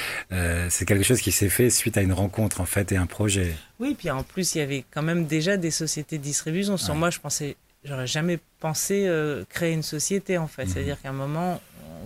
c'est 0.70 0.86
quelque 0.86 1.04
chose 1.04 1.20
qui 1.20 1.32
s'est 1.32 1.48
fait 1.48 1.68
suite 1.68 1.98
à 1.98 2.02
une 2.02 2.12
rencontre, 2.12 2.60
en 2.62 2.66
fait, 2.66 2.92
et 2.92 2.96
un 2.96 3.06
projet. 3.06 3.54
Oui, 3.78 3.94
puis 3.98 4.10
en 4.10 4.22
plus, 4.22 4.54
il 4.54 4.58
y 4.58 4.60
avait 4.62 4.84
quand 4.90 5.02
même 5.02 5.26
déjà 5.26 5.56
des 5.56 5.70
sociétés 5.70 6.18
de 6.18 6.22
distribution. 6.22 6.76
Sur 6.76 6.94
moi, 6.94 7.10
je 7.10 7.18
pensais. 7.18 7.56
J'aurais 7.84 8.06
jamais 8.06 8.38
pensé 8.60 9.10
créer 9.48 9.72
une 9.72 9.82
société, 9.82 10.36
en 10.36 10.46
fait. 10.46 10.64
Mhm. 10.64 10.70
C'est-à-dire 10.70 11.00
qu'à 11.00 11.08
un 11.10 11.12
moment, 11.12 11.60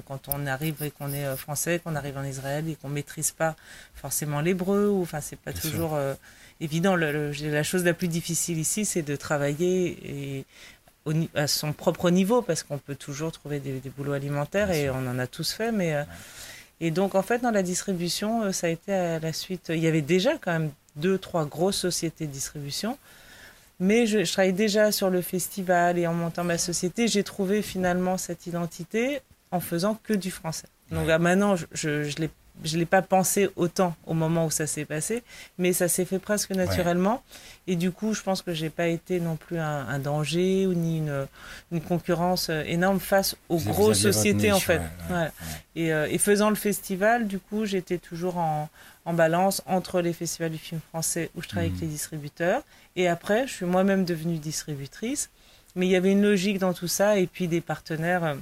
quand 0.06 0.28
on 0.28 0.46
arrive 0.46 0.82
et 0.82 0.90
qu'on 0.90 1.12
est 1.12 1.24
euh, 1.24 1.36
français, 1.36 1.80
qu'on 1.82 1.96
arrive 1.96 2.16
en 2.16 2.24
Israël 2.24 2.68
et 2.68 2.76
qu'on 2.76 2.88
maîtrise 2.88 3.30
pas 3.30 3.56
forcément 3.94 4.40
l'hébreu, 4.40 4.88
ou 4.88 5.02
enfin 5.02 5.20
c'est 5.20 5.38
pas 5.38 5.52
toujours 5.52 5.94
euh, 5.94 6.14
évident. 6.60 6.96
la 6.96 7.62
chose 7.62 7.84
la 7.84 7.94
plus 7.94 8.08
difficile 8.08 8.58
ici, 8.58 8.84
c'est 8.84 9.02
de 9.02 9.16
travailler 9.16 9.98
et 10.38 10.44
à 11.34 11.46
son 11.46 11.72
propre 11.72 12.10
niveau, 12.10 12.42
parce 12.42 12.62
qu'on 12.62 12.78
peut 12.78 12.94
toujours 12.94 13.32
trouver 13.32 13.58
des, 13.58 13.80
boulots 13.96 14.12
alimentaires 14.12 14.70
et 14.70 14.90
on 14.90 15.06
en 15.08 15.18
a 15.18 15.26
tous 15.26 15.52
fait, 15.52 15.72
mais 15.72 15.94
euh, 15.94 16.04
et 16.80 16.90
donc 16.90 17.14
en 17.14 17.22
fait 17.22 17.40
dans 17.40 17.50
la 17.50 17.62
distribution, 17.62 18.52
ça 18.52 18.66
a 18.66 18.70
été 18.70 18.92
à 18.92 19.18
la 19.18 19.32
suite. 19.32 19.70
Il 19.70 19.80
y 19.80 19.86
avait 19.86 20.02
déjà 20.02 20.38
quand 20.38 20.52
même 20.52 20.70
deux, 20.96 21.18
trois 21.18 21.46
grosses 21.46 21.78
sociétés 21.78 22.26
de 22.26 22.32
distribution. 22.32 22.98
Mais 23.80 24.06
je, 24.06 24.24
je 24.24 24.32
travaillais 24.32 24.52
déjà 24.52 24.92
sur 24.92 25.08
le 25.08 25.22
festival 25.22 25.98
et 25.98 26.06
en 26.06 26.12
montant 26.12 26.44
ma 26.44 26.58
société, 26.58 27.08
j'ai 27.08 27.24
trouvé 27.24 27.62
finalement 27.62 28.18
cette 28.18 28.46
identité 28.46 29.22
en 29.50 29.60
faisant 29.60 29.98
que 30.02 30.12
du 30.12 30.30
français. 30.30 30.68
Donc 30.90 31.06
là, 31.06 31.18
maintenant, 31.18 31.56
je, 31.56 31.66
je, 31.72 32.10
je 32.64 32.78
l'ai 32.78 32.86
pas 32.86 33.02
pensé 33.02 33.48
autant 33.56 33.94
au 34.06 34.14
moment 34.14 34.46
où 34.46 34.50
ça 34.50 34.66
s'est 34.66 34.84
passé, 34.84 35.22
mais 35.58 35.72
ça 35.72 35.88
s'est 35.88 36.04
fait 36.04 36.18
presque 36.18 36.50
naturellement. 36.50 37.22
Et 37.66 37.76
du 37.76 37.90
coup, 37.90 38.12
je 38.14 38.22
pense 38.22 38.42
que 38.42 38.52
j'ai 38.52 38.70
pas 38.70 38.88
été 38.88 39.20
non 39.20 39.36
plus 39.36 39.58
un, 39.58 39.98
danger 39.98 40.66
ou 40.66 40.74
ni 40.74 40.98
une, 40.98 41.26
une, 41.72 41.80
concurrence 41.80 42.48
euh, 42.50 42.62
énorme 42.64 43.00
face 43.00 43.36
aux 43.48 43.58
grosses 43.58 44.00
sociétés 44.00 44.52
en 44.52 44.60
fait. 44.60 44.80
Et, 45.76 45.92
euh, 45.92 46.08
et, 46.10 46.18
faisant 46.18 46.50
le 46.50 46.56
festival, 46.56 47.26
du 47.26 47.38
coup, 47.38 47.66
j'étais 47.66 47.98
toujours 47.98 48.38
en, 48.38 48.68
en, 49.04 49.14
balance 49.14 49.62
entre 49.66 50.00
les 50.00 50.12
festivals 50.12 50.50
du 50.50 50.58
film 50.58 50.80
français 50.90 51.30
où 51.36 51.42
je 51.42 51.48
travaillais 51.48 51.70
avec 51.70 51.82
mmh. 51.82 51.84
les 51.84 51.90
distributeurs 51.90 52.62
et 52.96 53.08
après, 53.08 53.46
je 53.46 53.52
suis 53.52 53.66
moi-même 53.66 54.04
devenue 54.04 54.38
distributrice. 54.38 55.30
Mais 55.76 55.86
il 55.86 55.90
y 55.90 55.96
avait 55.96 56.10
une 56.10 56.22
logique 56.22 56.58
dans 56.58 56.72
tout 56.72 56.88
ça 56.88 57.18
et 57.18 57.28
puis 57.28 57.46
des 57.46 57.60
partenaires 57.60 58.24
euh, 58.24 58.34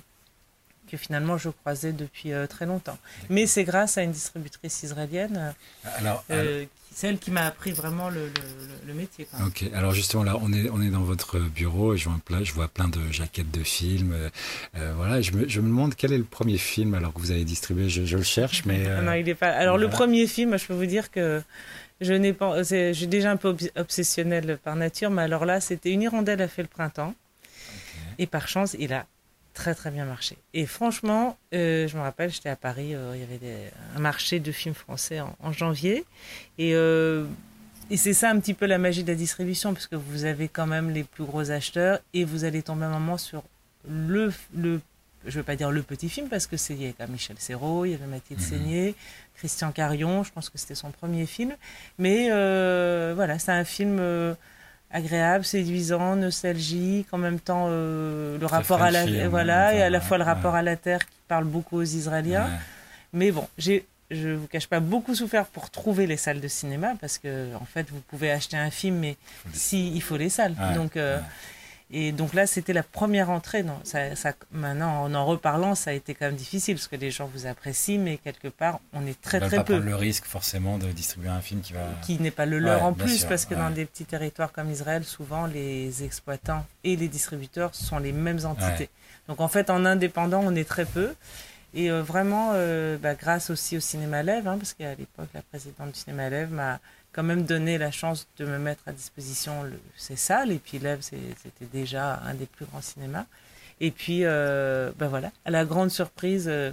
que 0.90 0.96
finalement 0.96 1.36
je 1.36 1.48
croisais 1.48 1.92
depuis 1.92 2.32
euh, 2.32 2.46
très 2.46 2.66
longtemps. 2.66 2.98
Mais 3.30 3.46
c'est 3.46 3.64
grâce 3.64 3.98
à 3.98 4.02
une 4.02 4.12
distributrice 4.12 4.82
israélienne, 4.82 5.54
alors, 5.98 6.24
euh, 6.30 6.64
celle 6.92 7.18
qui 7.18 7.30
m'a 7.30 7.46
appris 7.46 7.72
vraiment 7.72 8.08
le, 8.10 8.30
le, 8.86 8.94
métier. 8.94 9.28
Ok, 9.46 9.64
alors 9.74 9.92
justement 9.92 10.24
là, 10.24 10.36
on 10.40 10.52
est, 10.52 10.68
on 10.70 10.80
est 10.80 10.90
dans 10.90 11.02
votre 11.02 11.38
bureau 11.38 11.94
et 11.94 11.98
je 11.98 12.08
vois 12.08 12.18
plein, 12.24 12.42
je 12.42 12.52
vois 12.52 12.68
plein 12.68 12.88
de 12.88 13.12
jaquettes 13.12 13.50
de 13.50 13.62
films. 13.62 14.14
voilà, 14.74 15.20
je 15.20 15.32
me, 15.32 15.48
je 15.48 15.60
me, 15.60 15.68
demande 15.68 15.94
quel 15.94 16.12
est 16.12 16.18
le 16.18 16.24
premier 16.24 16.58
film 16.58 16.94
alors 16.94 17.12
que 17.12 17.20
vous 17.20 17.30
avez 17.30 17.44
distribué, 17.44 17.88
je, 17.88 18.16
le 18.16 18.22
cherche, 18.22 18.64
mais... 18.64 18.84
non, 19.02 19.12
il 19.12 19.28
est 19.28 19.34
pas... 19.34 19.50
Alors 19.50 19.78
le 19.78 19.88
premier 19.88 20.26
film, 20.26 20.58
je 20.58 20.66
peux 20.66 20.74
vous 20.74 20.86
dire 20.86 21.10
que 21.10 21.42
je 22.00 22.14
n'ai 22.14 22.32
pas, 22.32 22.62
j'ai 22.62 23.06
déjà 23.06 23.30
un 23.30 23.36
peu 23.36 23.56
obsessionnel 23.76 24.58
par 24.62 24.76
nature, 24.76 25.10
mais 25.10 25.22
alors 25.22 25.44
là, 25.44 25.60
c'était 25.60 25.90
une 25.90 26.02
hirondelle 26.02 26.40
a 26.40 26.48
fait 26.48 26.62
le 26.62 26.68
printemps. 26.68 27.14
Et 28.18 28.26
par 28.26 28.48
chance, 28.48 28.76
il 28.78 28.92
a 28.92 29.06
très 29.58 29.74
très 29.74 29.90
bien 29.90 30.04
marché. 30.04 30.38
Et 30.54 30.66
franchement, 30.66 31.36
euh, 31.52 31.88
je 31.88 31.96
me 31.96 32.02
rappelle, 32.02 32.30
j'étais 32.30 32.48
à 32.48 32.54
Paris, 32.54 32.94
euh, 32.94 33.16
il 33.16 33.20
y 33.20 33.24
avait 33.24 33.72
un 33.96 33.98
marché 33.98 34.38
de 34.38 34.52
films 34.52 34.74
français 34.74 35.18
en, 35.20 35.52
janvier. 35.52 36.04
Et, 36.58 36.76
euh, 36.76 37.24
et 37.90 37.96
c'est 37.96 38.14
ça 38.14 38.30
un 38.30 38.38
petit 38.38 38.54
peu 38.54 38.66
la 38.66 38.78
magie 38.78 39.02
de 39.02 39.08
la 39.08 39.16
distribution, 39.16 39.74
parce 39.74 39.88
que 39.88 39.96
vous 39.96 40.24
avez 40.24 40.46
quand 40.46 40.66
même 40.66 40.90
les 40.90 41.02
plus 41.02 41.24
gros 41.24 41.50
acheteurs 41.50 41.98
et 42.14 42.24
vous 42.24 42.44
allez 42.44 42.62
tomber 42.62 42.84
un 42.84 42.90
moment 43.00 43.18
sur 43.18 43.42
le, 43.88 44.32
le 44.56 44.80
je 45.24 45.30
ne 45.30 45.40
veux 45.40 45.42
pas 45.42 45.56
dire 45.56 45.72
le 45.72 45.82
petit 45.82 46.08
film, 46.08 46.28
parce 46.28 46.46
que 46.46 46.56
c'est 46.56 46.74
il 46.74 46.82
y 46.82 46.94
avait 46.96 47.12
Michel 47.12 47.36
Serrault, 47.40 47.84
il 47.84 47.90
y 47.90 47.94
avait 47.94 48.06
Mathilde 48.06 48.40
mmh. 48.40 48.92
Christian 49.34 49.72
Carion, 49.72 50.22
je 50.22 50.30
pense 50.30 50.50
que 50.50 50.58
c'était 50.58 50.76
son 50.76 50.92
premier 50.92 51.26
film. 51.26 51.56
Mais 51.98 52.28
voilà, 52.28 53.40
c'est 53.40 53.50
un 53.50 53.64
film 53.64 53.98
agréable, 54.90 55.44
séduisant, 55.44 56.16
nostalgique, 56.16 57.08
en 57.12 57.18
même 57.18 57.40
temps 57.40 57.66
euh, 57.68 58.38
le 58.38 58.46
rapport 58.46 58.82
à 58.82 58.90
la 58.90 59.28
voilà 59.28 59.74
et 59.74 59.82
à 59.82 59.90
la 59.90 60.00
fois 60.00 60.18
le 60.18 60.24
rapport 60.24 60.54
à 60.54 60.62
la 60.62 60.76
terre 60.76 61.00
qui 61.00 61.18
parle 61.28 61.44
beaucoup 61.44 61.76
aux 61.76 61.82
Israéliens. 61.82 62.48
Mais 63.12 63.30
bon, 63.30 63.46
j'ai 63.58 63.86
je 64.10 64.30
vous 64.30 64.46
cache 64.46 64.66
pas 64.66 64.80
beaucoup 64.80 65.14
souffert 65.14 65.44
pour 65.44 65.68
trouver 65.68 66.06
les 66.06 66.16
salles 66.16 66.40
de 66.40 66.48
cinéma 66.48 66.94
parce 66.98 67.18
que 67.18 67.54
en 67.56 67.66
fait 67.66 67.90
vous 67.90 68.00
pouvez 68.00 68.30
acheter 68.30 68.56
un 68.56 68.70
film 68.70 68.96
mais 68.96 69.16
si 69.52 69.92
il 69.94 70.02
faut 70.02 70.16
les 70.16 70.30
salles. 70.30 70.54
Donc 70.74 70.96
et 71.90 72.12
donc 72.12 72.34
là, 72.34 72.46
c'était 72.46 72.74
la 72.74 72.82
première 72.82 73.30
entrée. 73.30 73.62
Non, 73.62 73.78
ça, 73.82 74.14
ça, 74.14 74.34
maintenant, 74.52 75.04
en 75.04 75.14
en 75.14 75.24
reparlant, 75.24 75.74
ça 75.74 75.90
a 75.90 75.92
été 75.94 76.14
quand 76.14 76.26
même 76.26 76.36
difficile 76.36 76.74
parce 76.74 76.88
que 76.88 76.96
les 76.96 77.10
gens 77.10 77.30
vous 77.32 77.46
apprécient, 77.46 77.98
mais 77.98 78.18
quelque 78.18 78.48
part, 78.48 78.80
on 78.92 79.06
est 79.06 79.18
très 79.20 79.40
très 79.40 79.56
pas 79.56 79.64
peu. 79.64 79.78
le 79.78 79.96
risque 79.96 80.24
forcément 80.26 80.76
de 80.78 80.86
distribuer 80.92 81.30
un 81.30 81.40
film 81.40 81.62
qui 81.62 81.72
va. 81.72 81.80
Qui 82.02 82.20
n'est 82.20 82.30
pas 82.30 82.44
le 82.44 82.58
leur 82.58 82.84
en 82.84 82.92
plus, 82.92 83.24
parce 83.24 83.46
que 83.46 83.54
dans 83.54 83.70
des 83.70 83.86
petits 83.86 84.04
territoires 84.04 84.52
comme 84.52 84.70
Israël, 84.70 85.04
souvent 85.04 85.46
les 85.46 86.04
exploitants 86.04 86.64
et 86.84 86.96
les 86.96 87.08
distributeurs 87.08 87.74
sont 87.74 87.98
les 87.98 88.12
mêmes 88.12 88.44
entités. 88.44 88.90
Donc 89.26 89.40
en 89.40 89.48
fait, 89.48 89.70
en 89.70 89.84
indépendant, 89.84 90.42
on 90.44 90.54
est 90.54 90.68
très 90.68 90.84
peu. 90.84 91.14
Et 91.74 91.90
euh, 91.90 92.02
vraiment, 92.02 92.52
euh, 92.54 92.96
bah, 92.96 93.14
grâce 93.14 93.50
aussi 93.50 93.76
au 93.76 93.80
Cinéma 93.80 94.22
Lève, 94.22 94.48
hein, 94.48 94.56
parce 94.56 94.72
qu'à 94.72 94.94
l'époque, 94.94 95.28
la 95.34 95.42
présidente 95.42 95.92
du 95.92 96.00
Cinéma 96.00 96.30
Lève 96.30 96.50
m'a 96.50 96.80
quand 97.18 97.24
même 97.24 97.42
donné 97.42 97.78
la 97.78 97.90
chance 97.90 98.28
de 98.38 98.44
me 98.44 98.58
mettre 98.58 98.82
à 98.86 98.92
disposition 98.92 99.64
le, 99.64 99.72
ces 99.96 100.14
salles. 100.14 100.52
Et 100.52 100.60
puis 100.60 100.78
Lève, 100.78 101.00
c'était 101.00 101.66
déjà 101.72 102.22
un 102.24 102.32
des 102.34 102.46
plus 102.46 102.64
grands 102.64 102.80
cinémas. 102.80 103.24
Et 103.80 103.90
puis, 103.90 104.20
euh, 104.22 104.92
ben 104.96 105.08
voilà, 105.08 105.32
à 105.44 105.50
la 105.50 105.64
grande 105.64 105.90
surprise, 105.90 106.46
euh, 106.46 106.70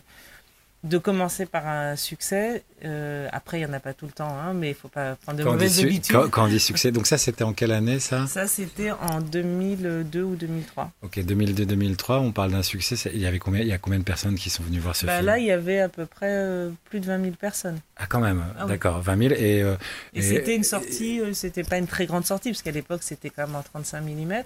de 0.85 0.99
commencer 0.99 1.45
par 1.47 1.67
un 1.67 1.95
succès. 1.95 2.63
Euh, 2.83 3.27
après, 3.31 3.57
il 3.59 3.65
n'y 3.65 3.71
en 3.71 3.73
a 3.73 3.79
pas 3.79 3.93
tout 3.93 4.05
le 4.05 4.11
temps, 4.11 4.29
hein, 4.29 4.53
mais 4.53 4.67
il 4.67 4.71
ne 4.71 4.75
faut 4.75 4.87
pas 4.87 5.15
prendre 5.15 5.39
de 5.39 5.43
mauvaises 5.43 5.79
habitudes. 5.79 6.15
Quand, 6.29 6.45
on 6.45 6.47
dit 6.47 6.59
succès, 6.59 6.91
donc 6.91 7.07
ça, 7.07 7.17
c'était 7.17 7.43
en 7.43 7.53
quelle 7.53 7.71
année, 7.71 7.99
ça? 7.99 8.27
Ça, 8.27 8.45
c'était 8.45 8.91
en 8.91 9.19
2002 9.19 10.21
ou 10.21 10.35
2003. 10.35 10.91
Ok, 11.01 11.17
2002-2003, 11.17 12.19
on 12.19 12.31
parle 12.31 12.51
d'un 12.51 12.61
succès. 12.61 12.95
Il 13.13 13.19
y 13.19 13.25
avait 13.25 13.39
combien 13.39 13.61
Il 13.61 13.67
y 13.67 13.73
a 13.73 13.79
combien 13.79 13.97
de 13.97 14.03
personnes 14.03 14.35
qui 14.35 14.51
sont 14.51 14.61
venues 14.61 14.79
voir 14.79 14.95
ce 14.95 15.07
bah, 15.07 15.15
film? 15.15 15.25
Là, 15.25 15.39
il 15.39 15.45
y 15.45 15.51
avait 15.51 15.79
à 15.79 15.89
peu 15.89 16.05
près 16.05 16.29
euh, 16.29 16.69
plus 16.85 16.99
de 16.99 17.07
20 17.07 17.21
000 17.21 17.35
personnes. 17.35 17.79
Ah, 17.97 18.05
quand 18.07 18.19
même, 18.19 18.43
ah 18.59 18.65
d'accord, 18.65 19.01
20 19.01 19.17
000. 19.17 19.33
Et, 19.33 19.63
euh, 19.63 19.75
et, 20.13 20.21
c'était 20.21 20.55
une 20.55 20.63
sortie, 20.63 21.19
c'était 21.33 21.63
pas 21.63 21.79
une 21.79 21.87
très 21.87 22.05
grande 22.05 22.25
sortie, 22.25 22.51
parce 22.51 22.61
qu'à 22.61 22.71
l'époque, 22.71 23.01
c'était 23.01 23.31
quand 23.31 23.47
même 23.47 23.55
en 23.55 23.63
35 23.63 24.01
mm. 24.01 24.43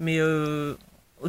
Mais 0.00 0.18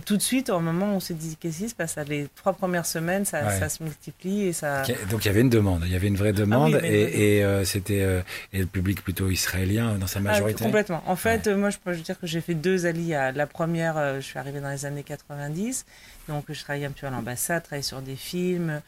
tout 0.06 0.18
de 0.18 0.22
suite, 0.22 0.50
au 0.50 0.60
moment 0.60 0.94
où 0.94 0.96
on 0.96 1.00
s'est 1.00 1.14
dit 1.14 1.36
qu'est-ce 1.40 1.60
qui 1.60 1.70
se 1.70 1.76
passe, 1.76 1.96
les 2.08 2.28
trois 2.36 2.54
premières 2.54 2.86
semaines, 2.86 3.26
ça, 3.26 3.70
se 3.70 3.84
multiplie 3.84 4.48
et 4.48 4.54
ça. 4.54 4.84
Donc 5.10 5.26
il 5.26 5.28
y 5.28 5.30
avait 5.30 5.42
une 5.42 5.50
demande, 5.50 5.84
il 5.86 5.92
y 5.92 5.96
avait 5.96 6.08
une 6.08 6.18
vraie 6.18 6.30
ah 6.30 6.34
demande 6.34 6.80
et, 6.84 7.44
euh, 7.44 7.64
c'était 7.64 8.02
euh, 8.02 8.22
et 8.54 8.60
le 8.60 8.66
public 8.66 9.04
plutôt 9.04 9.30
israélien 9.30 9.96
dans 9.96 10.08
sa 10.08 10.20
ah, 10.20 10.24
majorité? 10.24 10.64
complètement. 10.64 11.04
En 11.08 11.16
fait, 11.16 11.48
moi 11.48 11.70
je 11.70 11.78
peux 11.84 11.96
dire 11.96 12.20
que 12.20 12.28
j'ai 12.28 12.42
fait 12.42 12.54
deux 12.54 12.86
alliés. 12.86 13.32
La 13.34 13.48
première, 13.48 13.98
euh, 13.98 14.16
je 14.18 14.26
suis 14.26 14.40
arrivée 14.40 14.60
dans 14.60 14.70
les 14.70 14.86
années 14.86 15.04
90, 15.04 15.86
donc 16.30 16.46
je 16.50 16.62
travaillais 16.64 16.86
un 16.86 16.92
peu 16.92 17.08
à 17.08 17.10
l'ambassade, 17.10 17.64
travaillais 17.64 17.84
sur 17.84 18.02
des 18.02 18.16
films. 18.16 18.82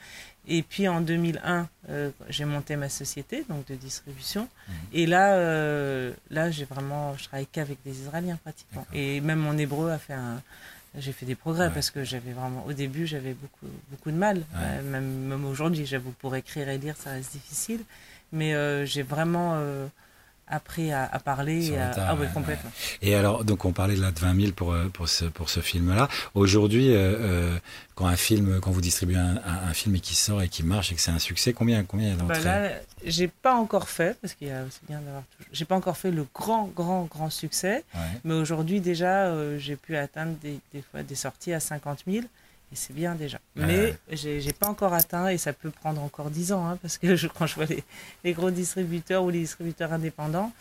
Et 0.47 0.63
puis 0.63 0.87
en 0.87 1.01
2001, 1.01 1.67
j'ai 2.29 2.45
monté 2.45 2.75
ma 2.75 2.89
société 2.89 3.45
donc 3.47 3.67
de 3.67 3.75
distribution. 3.75 4.47
Mhm. 4.67 4.75
Et 4.93 5.05
là, 5.05 5.37
là 6.31 6.49
j'ai 6.49 6.65
vraiment, 6.65 7.15
je 7.17 7.25
travaille 7.25 7.45
qu'avec 7.45 7.77
des 7.83 7.99
Israéliens 7.99 8.39
pratiquement. 8.41 8.87
Et 8.91 9.21
même 9.21 9.37
mon 9.37 9.55
hébreu 9.57 9.91
a 9.91 9.99
fait 9.99 10.13
un, 10.13 10.41
j'ai 10.97 11.13
fait 11.13 11.25
des 11.25 11.35
progrès 11.35 11.71
parce 11.73 11.89
que 11.89 12.03
j'avais 12.03 12.33
vraiment, 12.33 12.65
au 12.65 12.73
début, 12.73 13.07
j'avais 13.07 13.33
beaucoup, 13.33 13.67
beaucoup 13.89 14.11
de 14.11 14.17
mal. 14.17 14.43
Euh, 14.55 14.81
même, 14.83 15.05
même 15.05 15.45
aujourd'hui, 15.45 15.85
j'avoue, 15.85 16.11
pour 16.11 16.35
écrire 16.35 16.67
et 16.67 16.77
lire, 16.77 16.95
ça 16.97 17.11
reste 17.11 17.31
difficile. 17.31 17.81
Mais 18.33 18.53
euh, 18.53 18.85
j'ai 18.85 19.01
vraiment 19.03 19.55
euh, 20.51 20.55
appris 20.55 20.91
à, 20.91 21.07
parler. 21.23 21.71
Et 21.71 21.77
ah 21.77 22.15
oui, 22.19 22.27
complètement. 22.33 22.71
Et 23.01 23.15
alors, 23.15 23.43
donc, 23.43 23.65
on 23.65 23.71
parlait 23.71 23.95
de 23.95 24.01
là 24.01 24.11
de 24.11 24.19
20 24.19 24.39
000 24.39 24.51
pour, 24.53 24.75
pour 24.93 25.07
ce, 25.07 25.25
pour 25.25 25.49
ce 25.49 25.59
film-là. 25.59 26.07
Aujourd'hui, 26.33 26.93
quand 27.95 28.07
un 28.07 28.15
film, 28.15 28.59
quand 28.61 28.71
vous 28.71 28.81
distribuez 28.81 29.17
un, 29.17 29.73
film 29.73 29.95
et 29.95 29.99
qui 29.99 30.15
sort 30.15 30.41
et 30.41 30.49
qui 30.49 30.63
marche 30.63 30.91
et 30.91 30.95
que 30.95 31.01
c'est 31.01 31.11
un 31.11 31.19
succès, 31.19 31.53
combien, 31.53 31.83
combien 31.83 32.07
il 32.07 32.11
y 32.11 32.13
a 32.13 32.17
d'entrées? 32.17 32.43
bah 32.43 32.69
J'ai 33.05 33.27
pas 33.27 33.55
encore 33.55 33.89
fait, 33.89 34.17
parce 34.21 34.33
qu'il 34.33 34.47
y 34.47 34.51
a 34.51 34.63
aussi 34.63 34.79
bien 34.87 34.99
d'avoir 34.99 35.23
J'ai 35.51 35.65
pas 35.65 35.75
encore 35.75 35.97
fait 35.97 36.11
le 36.11 36.25
grand, 36.33 36.67
grand, 36.75 37.05
grand 37.05 37.29
succès, 37.29 37.83
mais 38.23 38.33
aujourd'hui 38.33 38.81
déjà, 38.81 39.25
euh, 39.25 39.57
j'ai 39.57 39.75
pu 39.75 39.95
atteindre 39.95 40.35
des, 40.41 40.59
des, 40.73 40.81
fois 40.81 41.03
des 41.03 41.15
sorties 41.15 41.53
à 41.53 41.59
50 41.59 42.03
000 42.07 42.25
et 42.71 42.75
c'est 42.75 42.93
bien 42.93 43.15
déjà. 43.15 43.39
Mais 43.55 43.97
j'ai 44.11 44.53
pas 44.53 44.67
encore 44.67 44.93
atteint 44.93 45.27
et 45.27 45.37
ça 45.37 45.53
peut 45.53 45.71
prendre 45.71 46.01
encore 46.01 46.29
10 46.29 46.53
ans, 46.53 46.65
hein, 46.67 46.77
parce 46.81 46.97
que 46.97 47.15
je, 47.15 47.27
quand 47.27 47.45
je 47.45 47.55
vois 47.55 47.65
les, 47.65 47.83
les, 48.23 48.33
gros 48.33 48.51
distributeurs 48.51 49.23
ou 49.23 49.29
les 49.29 49.39
distributeurs 49.39 49.91
indépendants, 49.93 50.51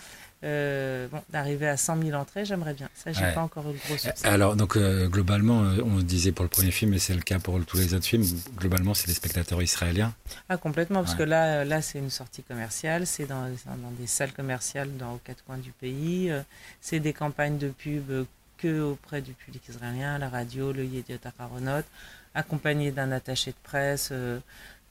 euh, 0.43 1.07
bon, 1.09 1.21
d'arriver 1.29 1.69
à 1.69 1.77
100 1.77 2.03
000 2.03 2.19
entrées, 2.19 2.47
j'aimerais 2.47 2.73
bien. 2.73 2.89
Ça, 2.95 3.13
j'ai 3.13 3.31
pas 3.35 3.43
encore 3.43 3.69
eu 3.69 3.75
le 3.75 3.79
gros 3.87 3.99
succès. 3.99 4.27
Alors, 4.27 4.57
donc, 4.57 4.77
euh, 4.77 5.07
globalement, 5.07 5.65
euh, 5.65 5.83
on 5.85 5.99
disait 5.99 6.33
pour 6.33 6.45
le 6.45 6.49
premier 6.49 6.71
film, 6.71 6.95
et 6.95 6.99
c'est 6.99 7.13
le 7.13 7.21
cas 7.21 7.39
pour 7.39 7.63
tous 7.67 7.77
les 7.77 7.93
autres 7.93 8.07
films, 8.07 8.25
globalement, 8.57 8.95
c'est 8.95 9.07
des 9.07 9.13
spectateurs 9.13 9.63
israéliens 9.63 10.15
Ah, 10.49 10.57
complètement, 10.57 11.03
parce 11.03 11.15
que 11.15 11.23
là, 11.23 11.67
là 11.67 11.83
c'est 11.83 11.99
une 11.99 12.11
sortie 12.11 12.43
commerciale, 12.43 13.07
c'est 13.07 13.27
dans, 13.27 13.51
dans, 13.67 13.91
des 13.99 14.07
salles 14.07 14.33
commerciales 14.33 14.97
dans 14.97 15.15
aux 15.15 15.21
quatre 15.23 15.45
coins 15.45 15.59
du 15.59 15.73
pays, 15.73 16.33
c'est 16.81 17.01
des 17.01 17.13
campagnes 17.13 17.59
de 17.59 17.69
pub 17.69 18.25
que 18.61 18.81
auprès 18.81 19.23
du 19.23 19.33
public 19.33 19.63
israélien, 19.69 20.19
la 20.19 20.29
radio, 20.29 20.73
le 20.73 20.85
Yediot 20.85 21.19
Aharonot, 21.39 21.83
accompagné 22.35 22.91
d'un 22.91 23.13
attaché 23.13 23.51
de 23.51 23.57
presse, 23.63 24.13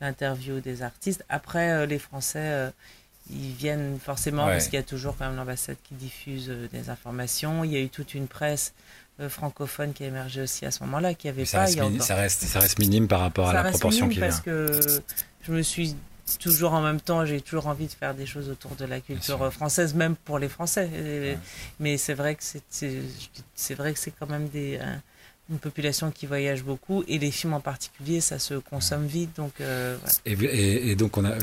l'interview 0.02 0.60
des 0.60 0.82
artistes. 0.82 1.24
Après, 1.30 1.88
les 1.88 2.00
Français 2.00 2.72
ils 3.32 3.54
viennent 3.54 4.00
forcément 4.00 4.46
parce 4.46 4.66
qu'il 4.66 4.76
y 4.76 4.82
a 4.82 4.84
toujours 4.84 5.16
quand 5.18 5.26
même 5.26 5.36
l'ambassade 5.36 5.78
qui 5.84 5.94
diffuse 5.94 6.50
euh, 6.50 6.68
des 6.74 6.90
informations. 6.90 7.64
Il 7.64 7.72
y 7.72 7.76
a 7.76 7.80
eu 7.80 7.90
toute 7.90 8.14
une 8.14 8.28
presse 8.28 8.74
euh, 9.20 9.30
francophone 9.30 9.94
qui 9.94 10.04
a 10.04 10.08
émergé 10.08 10.42
aussi 10.42 10.66
à 10.66 10.72
ce 10.72 10.84
moment-là, 10.84 11.14
qui 11.14 11.28
avait 11.28 11.46
ça 11.46 11.60
pas. 11.60 11.66
Reste 11.66 12.02
ça, 12.02 12.16
reste, 12.16 12.44
ça 12.44 12.60
reste 12.60 12.80
minime 12.80 13.08
par 13.08 13.20
rapport 13.20 13.50
à 13.50 13.54
la 13.54 13.70
proportion 13.70 14.10
qu'il 14.10 14.20
y 14.20 14.24
a. 14.24 14.28
Parce 14.28 14.42
que 14.42 14.80
je 15.44 15.52
me 15.52 15.62
suis 15.62 15.96
toujours 16.38 16.74
en 16.74 16.82
même 16.82 17.02
temps, 17.02 17.26
j'ai 17.26 17.42
toujours 17.42 17.68
envie 17.68 17.88
de 17.88 17.92
faire 17.94 18.14
des 18.14 18.26
choses 18.26 18.50
autour 18.50 18.76
de 18.76 18.86
la 18.86 19.00
culture 19.00 19.52
française, 19.52 19.94
même 19.96 20.16
pour 20.16 20.38
les 20.38 20.50
Français. 20.50 21.38
Mais 21.80 21.98
c'est 21.98 22.14
vrai 22.14 22.36
que 22.36 22.44
c'est 22.74 23.74
vrai 23.76 23.94
que 23.94 24.00
c'est 24.00 24.12
quand 24.12 24.30
même 24.30 24.50
des 24.50 24.80
une 25.50 25.60
population 25.60 26.12
qui 26.12 26.26
voyage 26.26 26.64
beaucoup 26.64 27.04
et 27.08 27.18
les 27.18 27.32
films 27.32 27.54
en 27.54 27.60
particulier, 27.60 28.22
ça 28.22 28.40
se 28.40 28.54
consomme 28.56 29.08
vite. 29.08 29.36
Donc, 29.36 29.54
euh, 29.62 29.98
et, 30.26 30.96
donc, 30.96 31.18
on 31.18 31.26
a, 31.26 31.34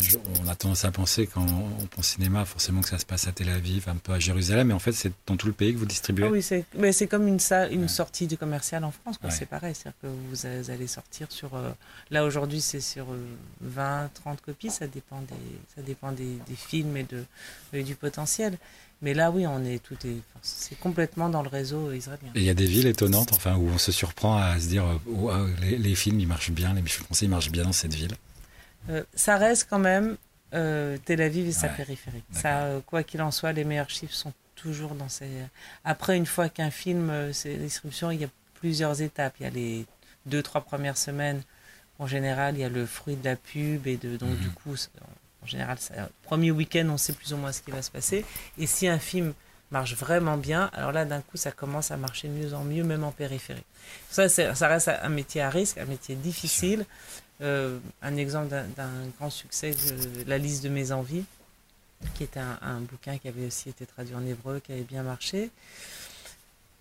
on 0.45 0.49
a 0.49 0.55
tendance 0.55 0.85
à 0.85 0.91
penser 0.91 1.27
quand 1.27 1.45
on 1.45 1.87
pense 1.87 2.07
cinéma, 2.07 2.45
forcément 2.45 2.81
que 2.81 2.89
ça 2.89 2.99
se 2.99 3.07
passe 3.07 3.27
à 3.27 3.33
Tel 3.33 3.49
Aviv, 3.49 3.89
un 3.89 3.97
peu 3.97 4.13
à 4.13 4.19
Jérusalem, 4.19 4.69
mais 4.69 4.75
en 4.75 4.79
fait, 4.79 4.93
c'est 4.93 5.13
dans 5.27 5.37
tout 5.37 5.47
le 5.47 5.53
pays 5.53 5.73
que 5.73 5.79
vous 5.79 5.87
distribuez. 5.87 6.27
Ah 6.27 6.31
oui, 6.31 6.43
c'est, 6.43 6.65
mais 6.77 6.93
c'est 6.93 7.07
comme 7.07 7.27
une, 7.27 7.41
une 7.71 7.89
sortie 7.89 8.27
du 8.27 8.37
commercial 8.39 8.85
en 8.85 8.93
France, 8.93 9.17
C'est 9.31 9.47
pareil, 9.47 9.75
c'est-à-dire 9.75 9.99
que 10.03 10.07
vous 10.07 10.71
allez 10.71 10.87
sortir 10.87 11.31
sur. 11.31 11.55
Euh, 11.55 11.71
là, 12.11 12.25
aujourd'hui, 12.25 12.61
c'est 12.61 12.81
sur 12.81 13.07
20, 13.61 14.05
euh, 14.05 14.09
30 14.15 14.41
copies, 14.41 14.71
ça 14.71 14.87
dépend 14.87 15.21
des, 15.23 15.35
ça 15.75 15.83
dépend 15.83 16.13
des, 16.13 16.39
des 16.49 16.57
films 16.57 16.97
et, 16.97 17.05
de, 17.05 17.83
du 17.83 17.95
potentiel. 17.95 18.57
Mais 19.03 19.13
là, 19.13 19.31
oui, 19.31 19.47
on 19.47 19.65
est 19.65 19.83
tout 19.83 19.97
est, 20.07 20.17
c'est 20.41 20.79
complètement 20.79 21.29
dans 21.29 21.43
le 21.43 21.49
réseau 21.49 21.93
israélien. 21.93 22.31
Et 22.35 22.41
il 22.41 22.45
y 22.45 22.51
a 22.51 22.55
des 22.55 22.65
villes 22.65 22.87
étonnantes, 22.87 23.33
enfin, 23.33 23.57
où 23.57 23.69
on 23.69 23.79
se 23.79 23.93
surprend 23.93 24.39
à 24.39 24.59
se 24.59 24.69
dire, 24.69 24.85
euh, 24.87 25.49
les, 25.61 25.95
films, 25.95 26.19
ils 26.21 26.27
marchent 26.27 26.51
bien, 26.51 26.73
les 26.75 26.83
films 26.83 27.05
français, 27.05 27.27
ils 27.27 27.31
marchent 27.31 27.51
bien 27.51 27.65
dans 27.65 27.73
cette 27.73 27.95
ville. 27.95 28.15
Euh, 28.89 29.03
ça 29.15 29.37
reste 29.37 29.67
quand 29.69 29.79
même 29.79 30.17
euh, 30.55 30.97
Tel 31.05 31.21
Aviv 31.21 31.47
et 31.47 31.53
sa 31.53 31.69
périphérie. 31.69 32.23
Ça, 32.33 32.81
quoi 32.87 33.03
qu'il 33.03 33.21
en 33.21 33.31
soit, 33.31 33.53
les 33.53 33.65
meilleurs 33.65 33.91
chiffres 33.91 34.15
sont 34.15 34.33
toujours 34.55 34.95
dans 34.95 35.11
ces. 35.11 35.29
Après, 35.85 36.17
une 36.17 36.27
fois 36.27 36.49
qu'un 36.49 36.71
film, 36.71 37.13
c'est 37.33 37.55
distribution, 37.57 38.11
il 38.11 38.21
y 38.23 38.25
a 38.25 38.31
plusieurs 38.55 39.03
étapes. 39.03 39.35
Il 39.41 39.43
y 39.43 39.47
a 39.47 39.51
les 39.51 39.87
deux, 40.25 40.43
trois 40.43 40.63
premières 40.63 40.97
semaines. 40.97 41.43
En 41.99 42.07
général, 42.07 42.57
il 42.57 42.61
y 42.61 42.65
a 42.65 42.69
le 42.69 42.87
fruit 42.87 43.17
de 43.17 43.25
la 43.25 43.37
pub 43.37 43.87
et 43.87 43.97
de 43.97 44.17
donc 44.17 44.31
mhm. 44.31 44.37
du 44.37 44.51
coup, 44.51 44.75
en 45.47 45.49
général, 45.49 45.79
premier 46.25 46.51
week-end, 46.51 46.89
on 46.91 46.97
sait 46.97 47.13
plus 47.13 47.33
ou 47.33 47.37
moins 47.37 47.53
ce 47.53 47.63
qui 47.63 47.71
va 47.71 47.81
se 47.81 47.91
passer. 47.91 48.25
Et 48.59 48.67
si 48.67 48.89
un 48.89 48.99
film 48.99 49.33
marche 49.71 49.95
vraiment 49.95 50.37
bien, 50.37 50.71
alors 50.73 50.91
là, 50.91 51.05
d'un 51.05 51.21
coup, 51.21 51.37
ça 51.37 51.53
commence 51.53 51.93
à 51.93 51.97
marcher 51.97 52.27
de 52.29 52.33
mieux 52.33 52.55
en 52.55 52.65
mieux, 52.65 52.83
même 52.83 53.05
en 53.05 53.13
périphérie. 53.13 53.63
Ça, 54.11 54.29
ça 54.29 54.69
reste 54.69 54.89
un 54.89 55.09
métier 55.09 55.43
à 55.43 55.51
risque, 55.51 55.79
un 55.79 55.85
métier 55.85 56.17
difficile. 56.17 56.85
Euh, 57.43 57.79
un 58.03 58.17
exemple 58.17 58.49
d'un 58.49 58.91
grand 59.19 59.31
succès, 59.31 59.73
La 60.27 60.39
liste 60.39 60.65
de 60.65 60.69
mes 60.69 60.91
envies, 60.91 61.25
qui 62.15 62.27
un, 62.37 62.59
un, 62.67 62.81
bouquin 62.81 63.19
qui 63.19 63.29
avait 63.29 63.47
aussi 63.47 63.69
été 63.69 63.87
traduit 63.87 64.15
en 64.15 64.27
hébreu, 64.27 64.61
qui 64.61 64.73
avait 64.73 64.83
bien 64.83 65.03
marché 65.03 65.51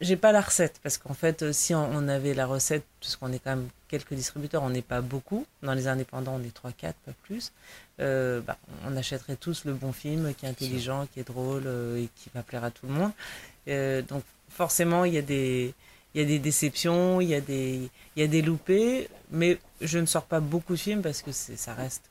j'ai 0.01 0.17
pas 0.17 0.31
la 0.31 0.41
recette 0.41 0.79
parce 0.83 0.97
qu'en 0.97 1.13
fait, 1.13 1.41
euh, 1.41 1.53
si 1.53 1.73
on 1.73 2.07
avait 2.07 2.33
la 2.33 2.45
recette, 2.45 2.83
puisqu'on 2.99 3.31
est 3.31 3.39
quand 3.39 3.51
même 3.51 3.69
quelques 3.87 4.13
distributeurs, 4.13 4.63
on 4.63 4.69
n'est 4.69 4.81
pas 4.81 5.01
beaucoup. 5.01 5.45
Dans 5.63 5.73
les 5.73 5.87
indépendants, 5.87 6.39
on 6.39 6.43
est 6.43 6.55
3-4, 6.55 6.93
pas 7.05 7.11
plus. 7.23 7.53
Euh, 8.01 8.41
bah, 8.41 8.57
on 8.85 8.95
achèterait 8.97 9.37
tous 9.37 9.63
le 9.65 9.73
bon 9.73 9.93
film 9.93 10.33
qui 10.33 10.45
est 10.45 10.49
intelligent, 10.49 11.07
qui 11.13 11.21
est 11.21 11.27
drôle 11.27 11.63
euh, 11.65 12.03
et 12.03 12.09
qui 12.15 12.29
va 12.33 12.43
plaire 12.43 12.63
à 12.63 12.71
tout 12.71 12.87
le 12.87 12.93
monde. 12.93 14.05
donc 14.07 14.23
forcément, 14.49 15.05
il 15.05 15.13
y 15.13 15.17
a 15.17 15.21
des 15.21 15.73
il 16.13 16.21
y 16.21 16.23
a 16.23 16.27
des 16.27 16.39
déceptions, 16.39 17.19
il 17.19 17.27
y 17.27 17.35
a 17.35 17.41
des 17.41 17.89
il 18.15 18.21
y 18.21 18.23
a 18.23 18.27
des 18.27 18.41
loupés, 18.41 19.09
mais 19.31 19.57
je 19.81 19.99
ne 19.99 20.05
sors 20.05 20.23
pas 20.23 20.39
beaucoup 20.39 20.73
de 20.73 20.79
films 20.79 21.01
parce 21.01 21.21
que 21.21 21.31
ça 21.31 21.73
reste 21.73 22.03